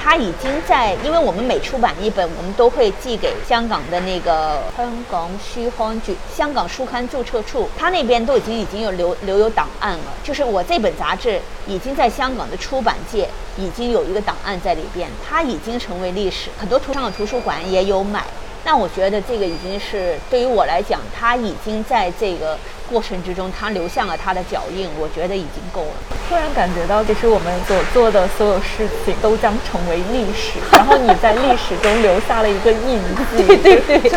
[0.00, 10.04] 它已经在，因为我们每出版一本，我们都会寄给香港的那个香港书刊局、香港书刊注册处，它那边都已经已经有留留有档案了。
[10.22, 18.22] 就是我这本杂志已经在香港的出版界已经有一个档案在里边，它已经成为历史，很多图香港图书馆也有买。
[18.68, 22.54] 那我觉得这个已经是对于我来讲，他已经在这个
[22.86, 26.16] 过程之中，他留下了他的脚印，我觉得已经够了。
[26.28, 33.00] 突然感觉到，其实我们所做的所有事情都将成为历史，然后你在历史中留下了一个印
[33.32, 33.42] 记。
[33.64, 34.10] 对对对，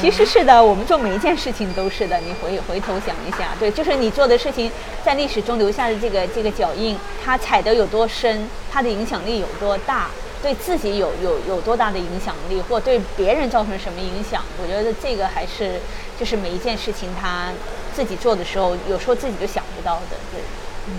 [0.00, 2.18] 其实是的，我们做每一件事情都是的。
[2.18, 4.68] 你回回头想一下，对，就是你做的事情
[5.04, 10.08] 在历史中留下的这个这个脚印，它踩得有多深，它的影响力有多大。
[10.42, 14.42] 对自己有有有多大的影响力，或对别人造成什么影响？
[14.60, 15.80] 我觉得这个还是
[16.18, 17.52] 就是每一件事情他
[17.94, 20.16] 自己做的时候，有时候自己就想不到的。
[20.32, 20.40] 对，
[20.88, 20.94] 嗯，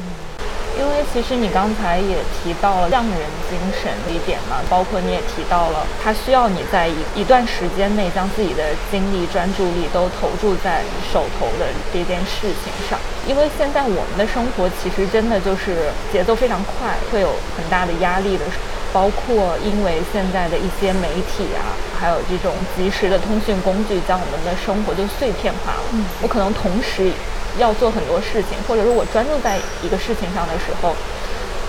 [0.80, 12.98] 因为其实你刚才也提到了匠人精神这一点嘛，包括你也提到了，他需要你在一一段时间内将自己的精力、专注力都投注在手头的这件事情上。
[13.28, 17.28] 因为现在我们的生活其实真的就是节奏非常快，会有
[17.58, 18.46] 很大的压力的。
[18.94, 25.84] 包括因为现在的一些媒体啊，还有这种即时的通讯工具，将我们的生活就碎片化了。
[25.94, 27.12] 嗯，我可能同时
[27.58, 30.96] 要做很多事情，或者说我专注在一个事情上的时候，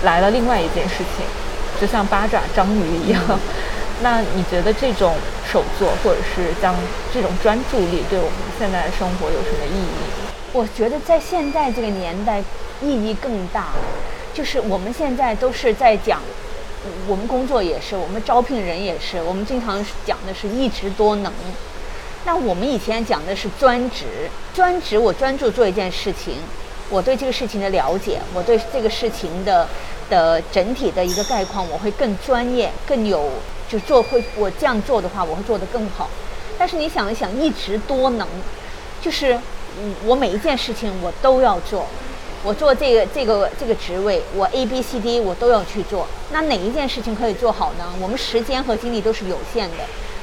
[0.03, 1.25] 来了另外一件事情，
[1.81, 3.19] 就像八爪章鱼一样。
[4.03, 5.15] 那你觉得这种
[5.51, 6.75] 手作，或者是像
[7.11, 10.05] 这种专注力，对我们现在的生活有什么意义？
[10.53, 12.43] 我觉得在现在这个年代，
[12.83, 13.69] 意义更大。
[14.33, 16.21] 就是我们现在都是在讲。
[17.07, 21.31] 我们工作也是，我们招聘人也是，我们经常讲的是一职多能。
[22.25, 26.37] 那我们以前讲的是专职，专职我专注做一件事情，
[26.89, 29.67] 我对这个事情的了解，我对这个事情的
[30.09, 33.29] 的整体的一个概况，我会更专业，更有
[33.69, 36.09] 就做会我这样做的话，我会做得更好。
[36.57, 38.27] 但是你想一想，一职多能，
[39.01, 39.39] 就是
[40.05, 41.85] 我每一件事情我都要做。
[42.45, 46.05] 我做这个这个这个职位，我 A B C D 我都要去做。
[46.31, 47.91] 那哪一件事情可以做好呢？
[47.99, 49.77] 我们时间和精力都是有限的。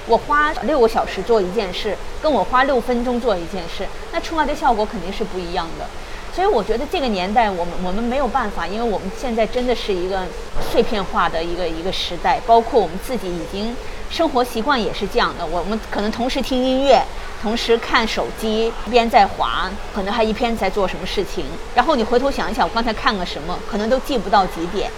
[0.06, 5.86] 我花六个小时做一件事，跟我花六分钟做一件事，那出来的效果肯定是不一样的。
[6.32, 10.22] 所以我觉得这个年代，我们我们没有办法，因为我们现在真的是一个
[10.70, 13.76] 碎片化的一个一个时代，包括我们自己已经
[14.12, 15.46] 生活习惯也是这样的。
[15.46, 17.02] 我们可能同时听音乐。
[17.40, 21.44] 同时看手机，一边在滑，可能还一边在做什么事情。
[21.74, 24.88] 然后你回头想一想，我刚才看了什么，可能都记不到几点。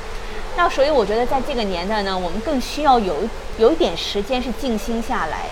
[0.55, 3.17] 那所以我觉得，在这个年代呢，我们更需要有
[3.57, 5.47] 有一点时间是静心下来，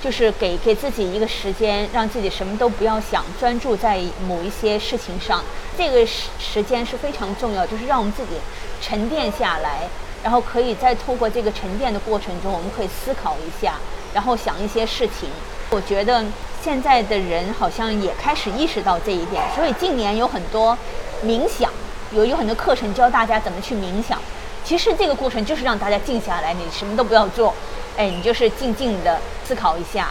[0.00, 5.42] 就是给给自己一个时间，让自己什么都不要想，专注在某一些事情上。
[5.76, 8.34] 这个时时间是非常重要，就是让我们自己
[8.80, 9.88] 沉淀下来，
[10.22, 13.74] 然后可以再透过这个沉淀的过程中，我们可以思考一下，
[14.12, 15.28] 然后想一些事情。
[15.70, 16.24] 我觉得
[16.62, 20.76] 现在的人好像也开始意识到这一点，所以近年有很多
[21.24, 21.70] 冥想，
[22.12, 24.20] 有有很多课程教大家怎么去冥想。
[24.62, 27.54] 其实这个过程就是让大家静下来，你什么都不要做，
[27.96, 30.08] 哎，你就是静静的思考一下，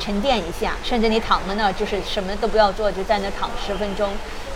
[0.00, 4.08] 沉淀一下，甚至你躺在那儿就是什么都不要做，就在那躺十分钟。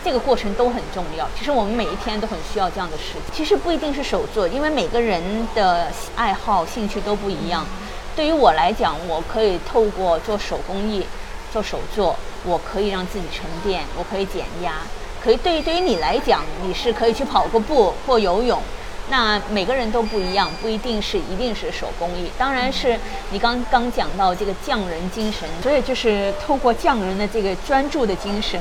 [0.06, 1.28] 这个过程都很重要。
[1.36, 3.22] 其实我们每一天都很需要这样的事情。
[3.32, 5.20] 其实不一定是手作，因为每个人
[5.52, 7.66] 的爱好、兴趣都不一样。
[8.14, 11.04] 对于我来讲，我可以透过做手工艺、
[11.52, 12.14] 做手作，
[12.44, 14.74] 我可以让自己沉淀，我可以减压。
[15.20, 18.62] 可以对于对于你来讲，你是可以去跑个步或游泳。
[19.08, 22.96] 那每个人都不一样，不一定是一定是手工艺，当然是
[23.30, 28.60] 你刚刚讲到这个匠人精神，所以就是透过匠人的这个专注的精神，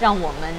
[0.00, 0.52] 让我们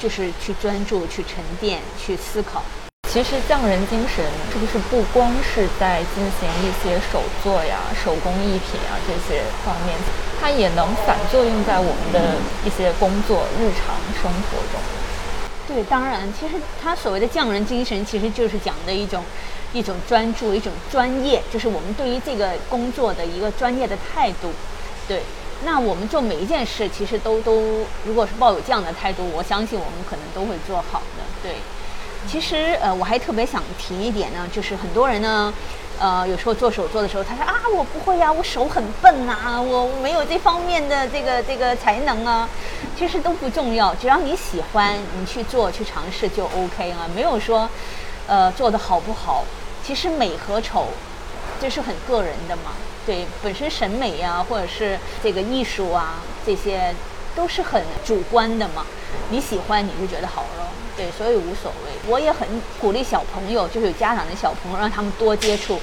[0.00, 2.62] 就是去专注、去沉淀、去思考。
[3.08, 9.96] 其实匠人精神是不是不光是在进行一些手作呀、手工艺品啊这些方面，
[10.40, 14.80] 它也能反作用在我们的一些工作、日常生活中。
[15.66, 19.24] 对，当然，其实他所谓的匠人精神，其实就是讲的一种
[19.72, 24.52] 一种专注、一种专业，就是我们对于这个工作的一个专业的态度。
[25.08, 25.22] 对，
[25.64, 31.22] 那我们做每一件事，其实都都，如果是抱有这样的态度，我相信我们可能都会做好的。
[31.42, 31.56] 对，
[32.26, 35.52] 其实呃，我还特别想提一点呢，就是很多人呢。
[35.98, 42.48] 呃，有时候做手作的时候，他说啊，我不会呀，我手很笨呐，我没有这方面的这个这个才能啊。
[42.96, 47.06] 其实都不重要，只要你喜欢，你去做去尝试就 OK 了。
[47.14, 47.68] 没有说，
[48.26, 49.44] 呃，做的好不好，
[49.84, 50.86] 其实美和丑，
[51.60, 52.72] 这是很个人的嘛。
[53.06, 56.94] 对，本身审美呀，或者是这个艺术啊，这些
[57.34, 58.84] 都是很主观的嘛。
[59.30, 60.68] 你喜欢你就觉得好了。
[60.96, 62.10] 对，所以无所谓。
[62.10, 62.46] 我也很
[62.78, 65.80] 鼓励小朋友，就是有家长的小朋友，让他们多接触，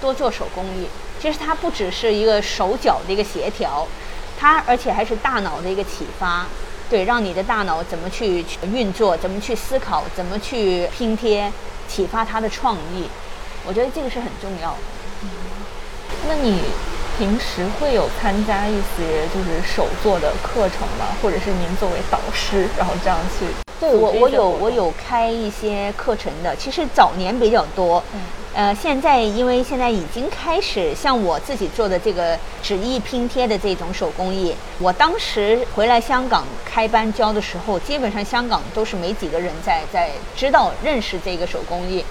[0.00, 0.86] 多做手工艺。
[1.20, 3.86] 其实它不只是一个手脚的一个协调，
[4.38, 6.46] 它而且还是大脑的一个启发。
[6.88, 11.50] 对，让你的大脑怎么去运作，怎么去思考，怎么去拼贴，
[11.88, 13.08] 启发他的创意。
[13.66, 14.78] 我觉得这个是很重要的。
[16.28, 16.60] 那你
[17.18, 21.06] 平时会有参加一些就是手作的课程吗？
[21.20, 23.46] 或者是您作为导师，然后这样去？
[23.80, 28.02] 对我，我有我有开一些课程的，其实早年比较多，
[28.54, 42.04] 呃，现在因为现在已经开始像我自己做的这个纸艺拼贴的这种手工艺，我当时回来香港开班教的时候，基本上香港都是没几个人在在知道认识这个手工艺，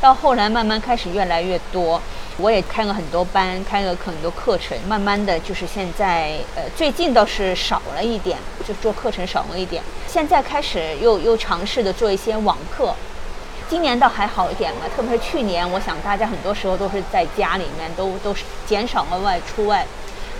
[0.00, 2.00] 到后来慢慢开始越来越多。
[2.40, 9.82] 我也开了很多班，开了很多课程，慢慢的就是现在，呃，最近倒是少了一点，就做课程少了一点。
[10.06, 12.94] 现在开始又又尝试的做一些网课，
[13.68, 19.84] 今年倒还好一点了，特别是去年，我想大家很多时候都是在家里面，都都是减少了外出外，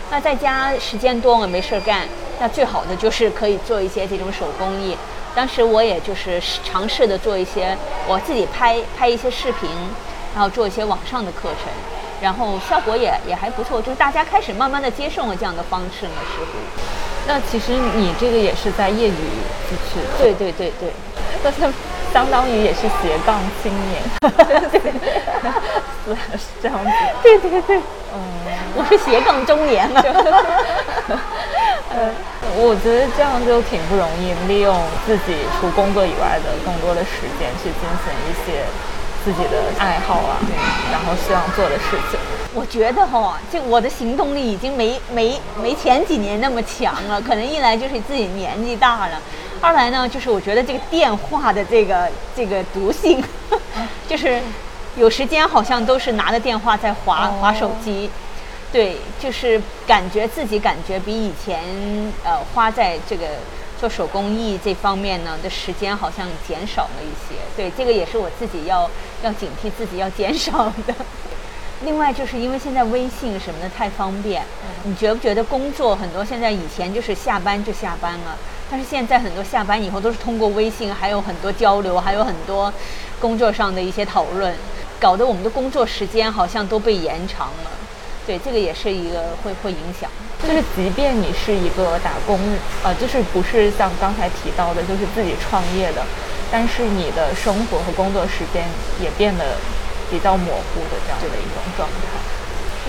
[0.08, 2.06] 那在家时间多了没事儿干，
[2.38, 4.96] 那最好的就是可以做一些这种手工艺。
[5.34, 9.68] 当时我也就是尝试的做一些，我自己拍拍一些视频。
[10.38, 11.66] 然后做一些网上的课程，
[12.22, 16.52] 然后效果也也还不错，就是大家开始慢慢的接受了这样的方式呢，似乎。
[17.26, 19.10] 那其实你这个也是在业余
[19.68, 19.98] 支持？
[20.22, 20.92] 对对对对，
[21.42, 21.58] 但是
[22.12, 24.00] 相当于也是斜杠青年。
[24.20, 24.80] 对
[26.06, 26.90] 对 是这样子。
[27.20, 27.78] 对对对，
[28.14, 28.22] 嗯，
[28.76, 30.00] 我是斜杠中年了。
[31.90, 32.14] 呃，
[32.54, 34.72] 我觉得这样就挺不容易，利用
[35.04, 38.62] 自己除工作以外的更多的时间去进行一些。
[39.28, 40.40] 自己的爱好啊，
[40.90, 42.18] 然后希望做的事情，
[42.54, 47.20] 我觉得哈，这我的行动力已经没没没前几年那么强了。
[47.20, 49.20] 可能一来就是自己年纪大了，
[49.60, 53.22] 二来呢就是我觉得这个电话的这个 这个毒性，
[54.08, 54.40] 就是
[54.96, 58.08] 有时间好像都是拿着电话在划划手机，
[58.72, 61.62] 对，就是感觉自己感觉比以前
[62.24, 63.26] 呃花在这个。
[63.80, 68.90] 做手工艺这方面呢的时间好像减少了一些，对这个也是我自己要
[69.22, 70.94] 要警惕自己要减少的。
[71.84, 74.42] 另外就是因为现在微信什么的太方便，
[74.82, 78.36] 你觉不觉得工作很多现在以前就是下班就下班了，
[78.68, 82.72] 但是现在很多下班以后都是通过微信，还有很多交流，还有很多
[83.20, 84.52] 工作上的一些讨论，
[84.98, 87.70] 搞得我们的工作时间好像都被延长了。
[88.28, 90.10] 对，这个也是一个会会影响。
[90.42, 92.38] 就是，即便你是一个打工，
[92.84, 96.04] 呃，就是不是像刚才提到的，就是自己创业的，
[96.52, 98.68] 但是你的生活和工作时间
[99.00, 99.56] 也变得
[100.10, 102.20] 比较模糊的这样的一种状态。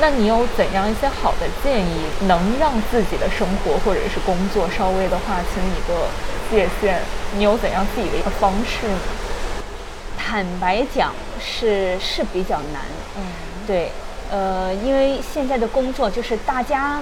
[0.01, 6.07] 那你有怎样一些好的建议，能让自己的生活或者是工作稍微的划清一个
[6.51, 6.99] 界限？
[7.37, 8.99] 你有怎样自己的一个方式呢？
[10.17, 12.83] 坦白讲，是是比较难。
[13.17, 13.23] 嗯，
[13.65, 13.91] 对，
[14.31, 16.99] 呃，因为现在的工作就是大家。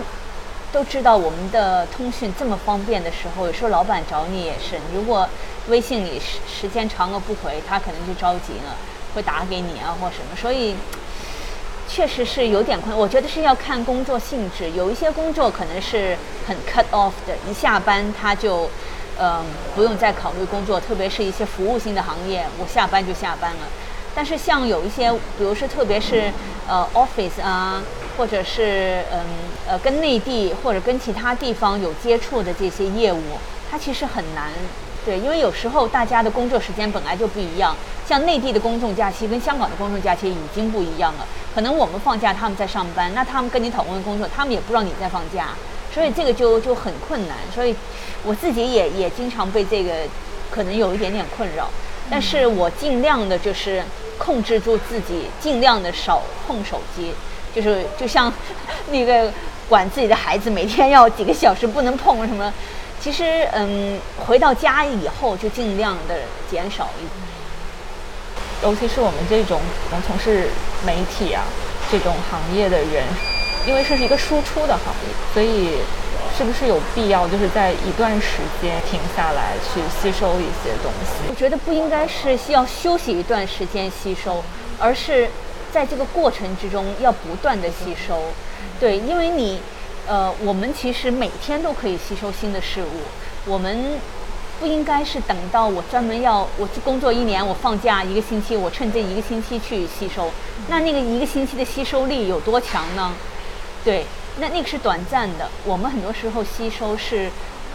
[0.70, 4.76] 都知道我们的通讯这么方便的时候，有时候老板找你也是。
[4.94, 5.28] 如果
[5.70, 8.76] 微信里时时间长了不回，他可能就着急了，
[9.16, 10.36] 会打给你啊或什么。
[10.36, 10.76] 所以
[11.88, 12.96] 确实是有点困。
[12.96, 18.70] 我觉得是要看工作性质，有一些工作可能是很 cut off 的，一下班他就
[19.18, 23.62] 嗯，不用再考虑工作，特别是一些服务性的行业，我下班就下班了。
[24.14, 26.32] 但是像有一些，比如说特别是
[26.68, 27.82] 呃 office 啊，
[28.18, 29.20] 或者是嗯
[29.68, 33.22] 呃跟内地或者跟其他地方有接触的这些业务，
[33.72, 34.52] 它其实很难。
[35.06, 37.74] 对，因为有时候大家的工作时间本来就不一样，
[38.06, 41.26] 像内地的公众假期跟香港的公众假期已经不一样了。
[41.56, 45.52] 可能我们放假，他们在上班，那他们跟你讨论工作，他们也不知道你在放假，
[45.94, 47.38] 所以这个就就很困难。
[47.56, 47.74] 所以
[48.26, 49.94] 我自己也也经常被这个
[50.52, 51.70] 可能有一点点困扰，
[52.10, 53.84] 但是我尽量的就是
[54.18, 57.14] 控制住自己，尽量的少碰手机，
[57.54, 58.32] 就是就像
[58.90, 59.32] 那个
[59.68, 62.54] 管自己的孩子，每天要几个小时不能碰什么。
[63.00, 66.16] 其实，嗯，回到家以后就尽量的
[66.50, 70.50] 减少一，尤其是我们这种能从事
[70.86, 71.44] 媒体啊
[71.92, 73.06] 这种行业的人，
[73.68, 75.78] 因为这是一个输出的行业，所以
[76.38, 81.28] 是不是有必要就是在一段时间停下来去吸收一些东西？
[81.28, 84.44] 我觉得不应该是需要休息一段时间吸收，
[84.80, 85.28] 而是
[85.72, 88.22] 在这个过程之中要不断的吸收。
[88.80, 89.60] 对，因为你。
[90.10, 93.02] 呃，我们其实每天都可以吸收新的事物。
[93.46, 94.00] 我们
[94.58, 100.32] 不应该是等到我专门要我去工作一年，我放假一个星期，我趁这一个星期去吸收。
[100.70, 103.14] 那那个一个星期的吸收力有多强呢？
[103.84, 104.06] 对，
[104.40, 105.50] 那那个是短暂的。
[105.66, 107.30] 我们很多时候吸收是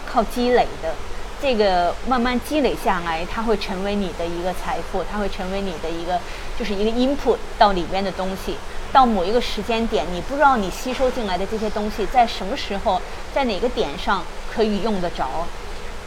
[0.05, 0.93] 靠积累的，
[1.41, 6.19] 这个慢慢积累下来，它会成为你的一个财富，它会成为你的一个
[6.57, 8.55] 就是一个 input 到里边的东西。
[8.91, 13.01] 到某一个时间点，你不知道你吸收进来的这些东西在什么时候，
[13.33, 15.47] 在哪个点上可以用得着，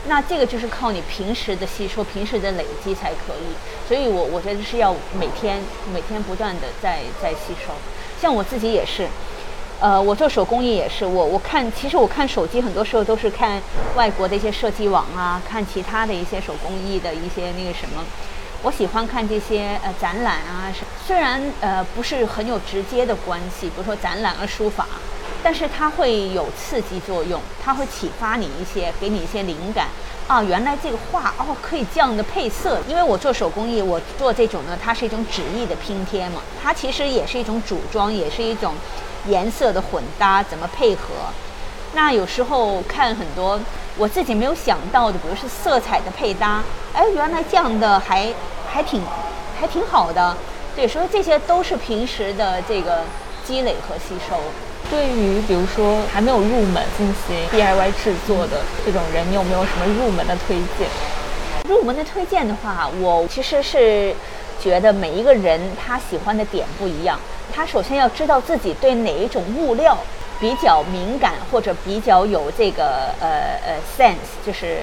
[0.07, 3.89] 那这个就是靠你平时的吸收、平时的累积才可以。
[3.89, 5.61] 所以我我觉得是要每天
[5.93, 7.73] 每天不断的在在吸收。
[8.21, 9.09] 像我自己也是，
[9.79, 13.61] 呃，我做手工艺也是，我我看其实我看手机很多时候都是看
[13.95, 18.03] 外国的一些设计网啊，看其他的一些手工艺的一些那个什么。
[18.63, 20.73] 我喜欢看这些呃展览啊，
[21.07, 24.87] 虽然呃不是很有直接的关系，比如说展览和书法，
[25.43, 29.89] 但是它会有刺激作用，它会启发你一些，给你一些灵感
[30.27, 30.43] 啊。
[30.43, 38.75] 原来这个画哦可以这样的配色，因为我做手工艺，我做这种呢，它是一种纸艺的拼贴嘛，它其实也是一种组装，也是一种
[39.29, 41.15] 颜色的混搭，怎么配合？
[41.95, 43.59] 那有时候看很多。
[43.99, 46.63] 我自己没有想到的，比如是色彩的配搭，
[46.93, 48.31] 哎，原来这样的还
[48.71, 49.01] 还挺
[49.59, 50.37] 还挺好的，
[50.77, 53.05] 对，所以这些都是平时的这个
[53.47, 54.37] 积累和吸收。
[54.91, 60.87] 对于比如说还没有入门进行 DIY 制作的这种人，你有没有什么入门的推荐？
[61.67, 64.15] 入门的推荐的话，我其实是
[64.63, 67.19] 觉得每一个人他喜欢的点不一样，
[67.57, 69.97] 他首先要知道自己对哪一种物料。
[70.39, 74.81] 比较敏感或者比较有这个呃呃 sense，就是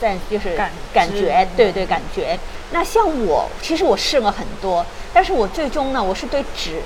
[0.00, 2.38] sense 就是感感觉，对对感觉。
[2.70, 6.80] 那像我，其实我试了很多，但是我最终呢，我是对纸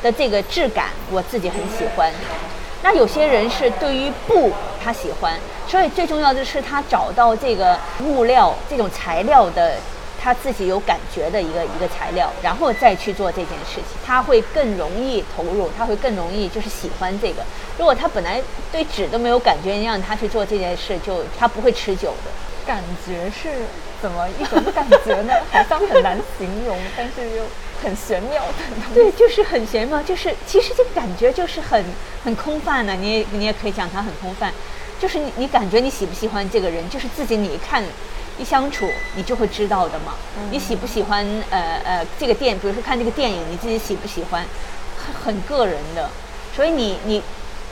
[0.00, 2.12] 的这个质感我自己很喜欢。
[2.84, 5.34] 那有些人是对于布他喜欢，
[5.66, 9.74] 所以最重要的是他找到这个物料这种材料的。
[10.26, 17.44] 他自己有感觉的一个一个材料，然后再去做这件事情，他会更容易投入，他会更容易就是喜欢这个。
[17.78, 22.32] 如果他本来对纸都没有感觉，你让他去做这件事，就他不会持久的。
[22.66, 23.66] 感觉是
[24.02, 25.32] 怎么一种感觉呢？
[25.52, 27.44] 好像很难形容，但是又
[27.80, 28.92] 很玄妙的。
[28.92, 31.84] 对，就是很玄妙，就是其实这个感觉就是很
[32.24, 32.96] 很空泛的。
[32.96, 34.52] 你也你也可以讲它很空泛，
[34.98, 37.84] 就是你你感觉你喜不喜欢这个人，就是自己你一看。
[38.38, 40.14] 一相处，你就会知道的嘛。
[40.50, 41.26] 你喜不喜欢？
[41.50, 44.44] 呃呃，这个电，比如说看这个电影，你自己喜不喜欢？
[44.96, 46.10] 很很个人的。
[46.54, 47.22] 所以你你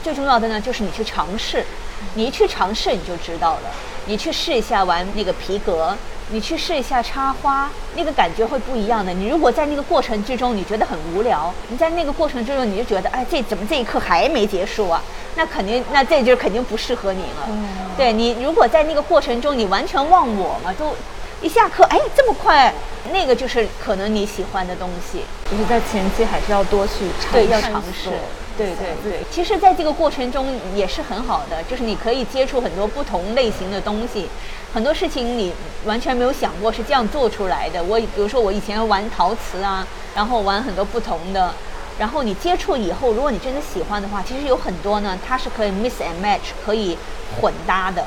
[0.03, 1.65] 最重要的呢，就是你去尝试。
[2.13, 3.71] 你一去尝试，你就知道了。
[4.07, 5.95] 你去试一下玩那个皮革，
[6.29, 9.11] 你去试一下插花，那个感觉会不一样的。
[9.11, 15.01] 你如果在那个过程之中你觉得很无聊，你在那个过程之中你就觉得，哎，这怎么这一刻还没结束啊？
[15.35, 17.49] 那肯定，那这就肯定不适合你了。
[17.97, 20.95] 对你，如果在那个过程中你完全忘我嘛，就
[21.41, 22.73] 一下课，哎，这么快，
[23.11, 25.21] 那个就是可能你喜欢的东西。
[25.49, 28.09] 就是在前期还是要多去尝对，要尝试。
[28.57, 34.27] 对对对，其实，在这个过程中也是很好的，就是你可以接触很多不同类型的东西，
[34.73, 35.53] 很多事情你
[35.85, 37.83] 完全没有想过是这样做出来的。
[37.83, 39.85] 我比如说，我以前玩陶瓷啊，
[40.15, 41.53] 然后玩很多不同的。
[41.97, 46.97] 然后你接触以后，如果你真的喜欢的话，其实有很多呢，它是可以 mix and match，可以
[47.39, 48.05] 混搭的。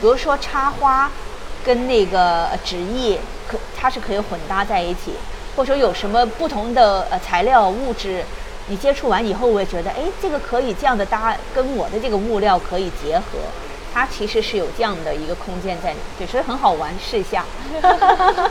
[0.00, 1.10] 比如说插花
[1.64, 5.14] 跟那个纸艺，可它是可以混搭在一起。
[5.54, 8.24] 或者说有什么不同的呃材料物质，
[8.68, 13.38] 你接触完以后，我也觉得，哎，这个可以这样的搭，跟我的这个物料可以结合。
[13.92, 17.44] 它其实是有这样的一个空间在里，就是很好玩，试一下。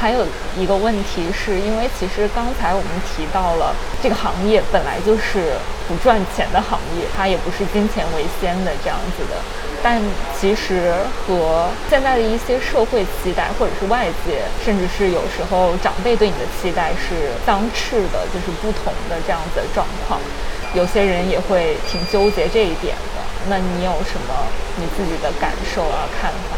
[0.00, 0.24] 还有
[0.56, 5.54] 一个问题是，因为其实刚才我们提到了这个行业本来就是
[5.88, 9.34] 不赚钱的行业，它也不是金钱为先的这样子的。
[9.82, 10.00] 但
[10.38, 10.94] 其实
[11.26, 20.20] 和现在的一些社会期待，或者是外界，甚至是有时候长辈对你的期待是相斥的，就是不同的这样子的状况。
[20.74, 23.18] 有些人也会挺纠结这一点的。
[23.48, 24.34] 那你有什么
[24.76, 26.56] 你自己的感受啊、看法？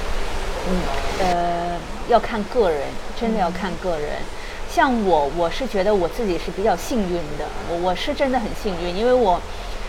[0.68, 0.80] 嗯，
[1.20, 1.78] 呃，
[2.08, 2.82] 要看个人，
[3.18, 4.18] 真的要看个人。
[4.68, 9.40] 像我，我是觉得我自己是比较幸运的，我我是真的很幸运，因为我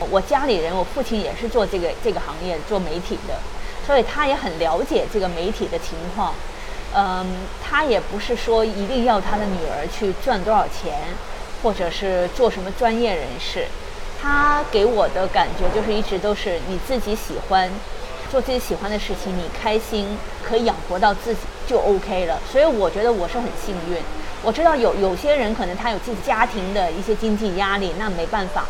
[0.10, 3.36] 我家里人，我父亲也是做这个这个行业，做媒体的，
[3.86, 6.34] 所以他也很了解这个媒体的情况。
[6.93, 7.26] 嗯，
[7.64, 10.99] 他也不是说一定要他的女儿去赚多少钱，
[11.62, 13.66] 或者是做什么专业人士。
[14.22, 17.69] 他给我的感觉就是一直都是你自己喜欢。
[18.32, 20.07] 做自己喜欢的事情，你开心
[20.41, 22.39] 可以养活到自己就 OK 了。
[22.49, 23.97] 所以我觉得我是很幸运。
[24.41, 28.63] 我知道有有些人可能他有自己家庭的一些经济压力，那没办法。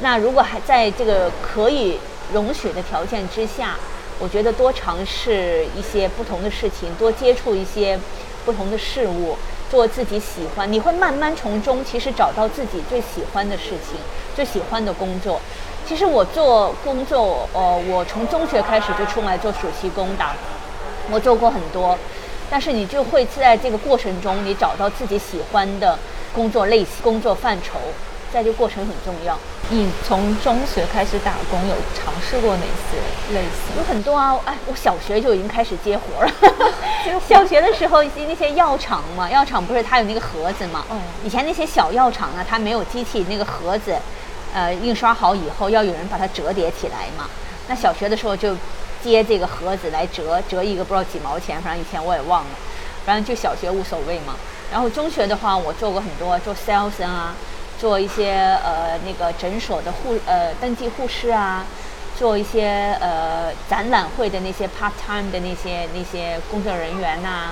[0.00, 2.00] 那如果还在这个可以
[2.32, 3.76] 容许的条件之下，
[4.18, 7.96] 我觉得多尝试一些不同的事情，多接触一些
[8.44, 9.38] 不同的事物，
[9.74, 13.98] 做自己喜欢，你会慢慢从中其实找到自己最喜欢的事情，
[14.32, 15.40] 最喜欢的工作。
[15.84, 20.24] 其实我做工作，呃，我从中学开始就出来做暑期工的，
[21.10, 21.98] 我做过很多，
[22.48, 25.98] 但是你就会在这个过程中，你找到自己喜欢的
[26.32, 27.80] 工作类型、工作范畴，
[28.34, 29.38] 在这个过程很重要。
[29.70, 32.98] 你从中学开始打工，有尝试过哪些
[33.32, 33.76] 类型？
[33.78, 36.32] 有很多啊，哎，我小学就已经开始接活了。
[37.28, 40.84] 小学的时候，那些药厂嘛，药厂不是它有那个盒子嘛？
[40.90, 41.00] 嗯。
[41.24, 43.94] 以前那些小药厂呢，它没有机器，那个盒子。
[44.52, 47.28] 呃，印刷好以后要有人把它折叠起来嘛。
[47.68, 48.56] 那小学的时候就
[49.02, 52.50] 接这个盒子来折，折一个不知道几毛钱，反正以前我也忘了。
[53.06, 54.34] 反正就小学无所谓嘛。
[54.72, 57.34] 然后中学的话，我做过很多，做 sales 啊，
[57.84, 58.32] 做一些
[58.64, 61.66] 呃那个诊所的护呃登记护士啊，
[62.18, 67.50] 做一些呃展览会的那些 part time 的那些那些工作人员呐，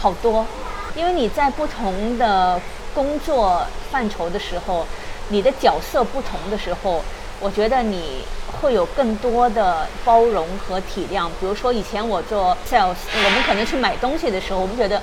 [0.00, 0.46] 好多。
[0.94, 2.60] 因为你在不同的
[2.94, 4.86] 工作范畴的时候。
[5.30, 7.02] 你的角色不同的时候，
[7.40, 8.22] 我觉得你
[8.60, 11.26] 会有更多的包容和体谅。
[11.40, 12.94] 比如说，以前我做 sales，
[13.24, 15.00] 我们可能去买东西的时候，我们觉得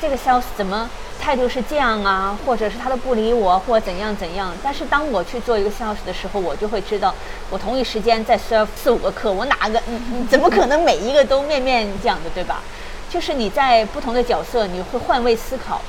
[0.00, 0.88] 这个 sales 怎么
[1.20, 4.52] 态度是这样啊，或者是他都不理我，或怎样怎样。
[4.62, 7.14] 但是当我去做一个 sales 的时候，我就会知道，
[7.50, 9.82] 我同一时间在 serve 四五个客，我哪个
[10.30, 12.62] 怎么可能每一个都面面这样的，对吧？
[13.10, 15.82] 就是你在不同的角色，你会换位思考。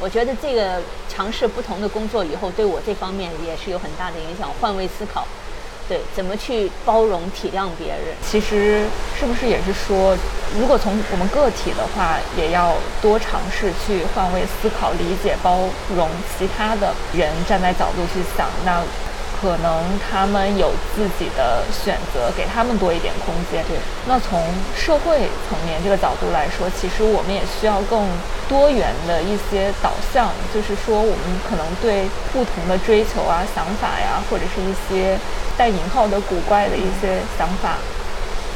[0.00, 4.50] 我觉得这个尝试不同的工作以后，对我这方面也是有很大的影响。
[4.60, 5.24] 换位思考，
[5.88, 8.14] 对怎么去包容体谅别人。
[8.28, 8.84] 其实
[9.18, 10.16] 是不是也是说，
[10.58, 16.08] 如果从我们个体的话，也要多尝试去换位思考、理解、包容
[16.38, 18.82] 其他的人，站在角度去想那。
[19.44, 23.62] 可能他们有自己的选择，给他们多一点空间。
[23.68, 23.76] 对，
[24.08, 24.42] 那从
[24.74, 28.08] 社会层面这个角度来说，其实我们也需要更
[28.48, 35.18] 多元的一些导向，就是说我们可能对不同的追求啊、想法呀，或者是一些
[35.58, 37.76] 带引号的古怪的一些想法，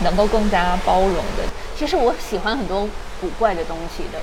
[0.03, 1.45] 能够更加包容的。
[1.77, 2.89] 其实我喜欢很多
[3.21, 4.19] 古怪的东西的，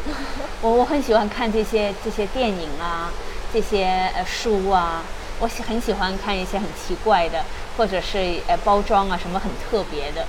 [0.61, 3.11] 我我很喜欢看这些这些电影啊，
[3.53, 3.85] 这些
[4.15, 5.03] 呃书啊。
[5.39, 7.43] 我喜很喜欢看一些很奇怪的，
[7.77, 10.25] 或者是呃包装啊什么很特别的，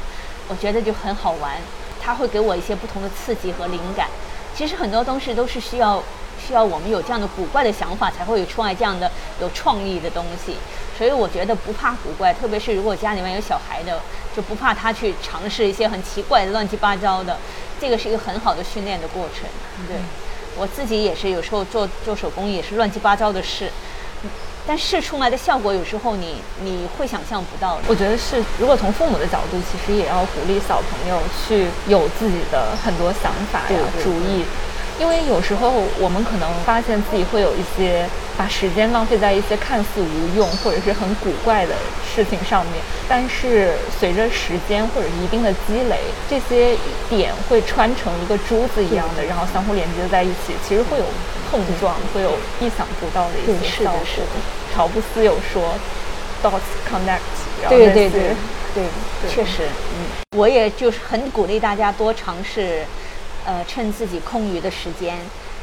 [0.48, 1.52] 我觉得就很好玩，
[2.00, 4.09] 它会给我一些不同的刺激和灵感。
[4.54, 6.02] 其实很多东西都是需要
[6.44, 10.57] 需要我们有这样的古怪的想法，才会有出来这样的有创意的东西。
[10.98, 14.00] 所以我觉得不怕古怪，特别是如果家里面有小孩的，
[14.34, 17.38] 就不怕他去尝试一些很奇怪的乱七八糟的，
[17.78, 19.48] 这个是一个很好的训练的过程。
[19.86, 19.96] 对，
[20.57, 23.70] 我自己也是有时候做做手工也是乱七八糟的事。
[24.66, 27.78] 但试出来的效果有时候你你会想象不到。
[27.86, 34.44] 我觉得是，如果从父母的角度，其实也要鼓励小朋友去有自己的很多想法呀、主意。
[34.99, 41.74] 因为有时候我们可能发现自己会有一些把时间浪费在一些看似无用或者是很古怪的
[42.14, 42.74] 事情上面，
[43.09, 45.99] 但是随着时间或者是一定的积累，
[46.30, 46.76] 这些
[47.11, 51.05] 点会穿成一个珠子一样的，然后相互连接在一起，其实会有
[51.51, 52.30] 碰撞，会有
[52.61, 54.01] 意想不到的一些效果。
[54.05, 54.26] 是的，
[54.74, 55.74] 乔布斯有说
[56.42, 57.20] ，dots connect。
[57.68, 58.22] 对对对
[58.74, 58.84] 对，
[59.30, 59.62] 确实，
[59.94, 62.82] 嗯，我也就是很鼓励大家多尝试。
[63.47, 65.18] 呃，趁自己空余的时间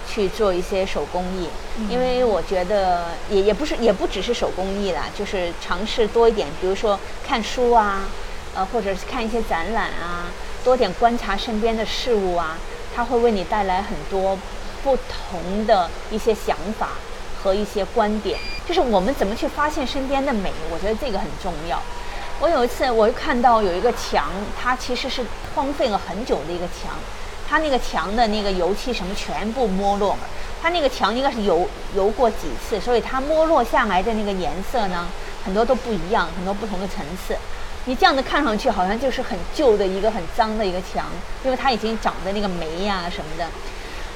[0.08, 1.50] 去做一些手工艺，
[1.90, 8.04] 因为我觉得也也不是也不只是手工艺啦，就是尝试多一点，比如说看书啊，
[8.56, 10.32] 呃，或者是看一些展览啊，
[10.64, 12.58] 多点观察身边的事物啊，
[12.96, 14.40] 它会为你带来很多
[14.82, 16.92] 不同的一些想法
[17.44, 18.40] 和一些观点。
[18.66, 21.82] 就是我们怎么去发现身边的美，我觉得这个很重要。
[22.40, 26.96] 我有一次，我就看到有一个墙，它其实是荒废了很久的一个墙，
[27.54, 30.22] 它那个墙的那个油漆什么全部没落了，
[30.60, 35.08] 它那个墙应该是油油过几次，所以它没落下来的那个颜色呢，
[35.46, 37.38] 很多都不一样，很多不同的层次。
[37.86, 41.06] 你这样子看上去好像就是很旧的一个很脏的一个墙，
[41.46, 43.48] 因为它已经长的那个霉呀什么的。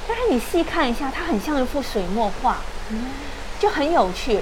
[0.07, 2.57] 但是你细看一下，它很像一幅水墨画，
[3.59, 4.41] 就很有趣。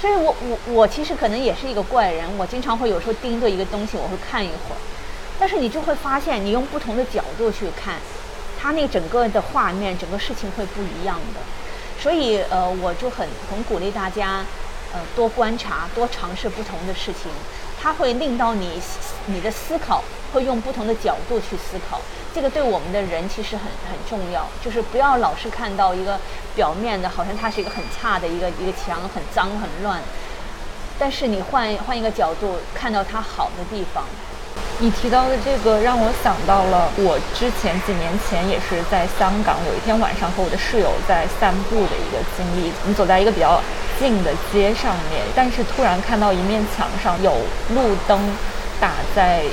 [0.00, 4.78] 所以我我我其实可能也是一个怪人，我经常会有时候盯着一个东西，我会看一会儿。
[5.38, 7.94] 但是你就会发现，你用不同的角度去看，
[8.62, 11.40] 它那整个的画面，整个事情会不一样的。
[12.00, 14.44] 所以呃，我就很很鼓励大家，
[14.92, 17.32] 呃，多观察，多尝试不同的事情。
[17.80, 18.80] 它会令到你，
[19.26, 22.00] 你的思考会用不同的角度去思考，
[22.32, 26.16] 这个对我们的人其实很很重要，就是不要老是看到一个
[26.54, 30.00] 表面的，好像它是一个很差的一个一个墙，很脏很乱，
[30.96, 34.04] 但是你换换一个角度，看到它好的地方。
[34.82, 42.72] 你提到的这个让我想到了我之前几年前也是在香港，有一天晚上和我的室友在散步的一个经历。
[42.82, 43.62] 我们走在一个比较
[44.00, 47.30] 近的街上面，但是突然看到一面墙上有
[47.76, 48.18] 路灯
[48.80, 49.44] 打在。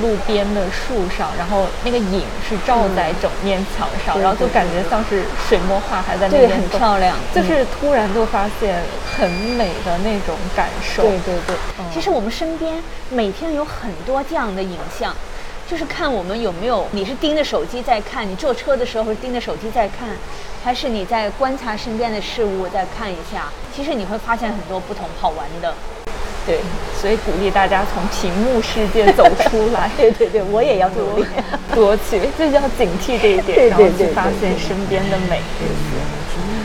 [0.00, 7.16] 路边的树上，然后那个影是照在整面墙上，然后就感觉像是水墨画还在那边，很漂亮。
[7.34, 8.82] 就是突然就发现
[9.14, 11.02] 很美的那种感受。
[11.02, 11.56] 对对对。
[11.92, 15.14] 其实我们身边每天有很多这样的影像，
[15.68, 20.08] 就是看我们有没有，你是盯着手机在看，你坐车的时候是盯着手机在看，
[20.64, 23.48] 还是你在观察身边的事物再看一下？
[23.74, 25.74] 其实你会发现很多不同好玩的。
[26.46, 26.58] 对，
[27.00, 29.90] 所以鼓励大家从屏幕世界走出来。
[29.96, 31.26] 对对对，我也要努力，
[31.74, 35.40] 多去，这就要警惕这一点，然后去发现身边的美。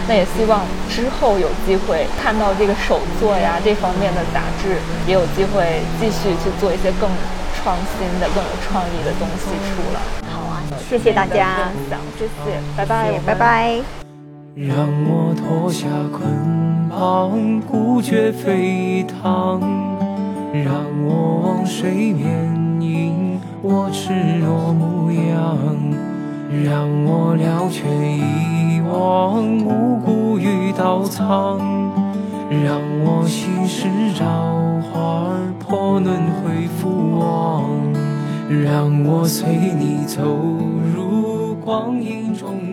[0.09, 7.09] 那也希望之后有机会看到这个手作呀这方面的杂志，也有机会继续去做一些更
[7.61, 9.99] 创新的、更有创意的东西出来。
[10.32, 11.69] 好啊，谢谢大家，
[12.17, 14.07] 谢谢，拜拜，拜拜。
[14.60, 19.62] 让我脱下捆绑，孤绝沸腾；
[20.51, 25.55] 让我往水面迎我赤裸模样；
[26.66, 31.60] 让我了却遗忘无辜与刀藏；
[32.49, 34.26] 让我心事朝
[34.91, 37.70] 花破轮回复往；
[38.49, 40.24] 让我随你走
[40.95, 42.66] 入光阴中。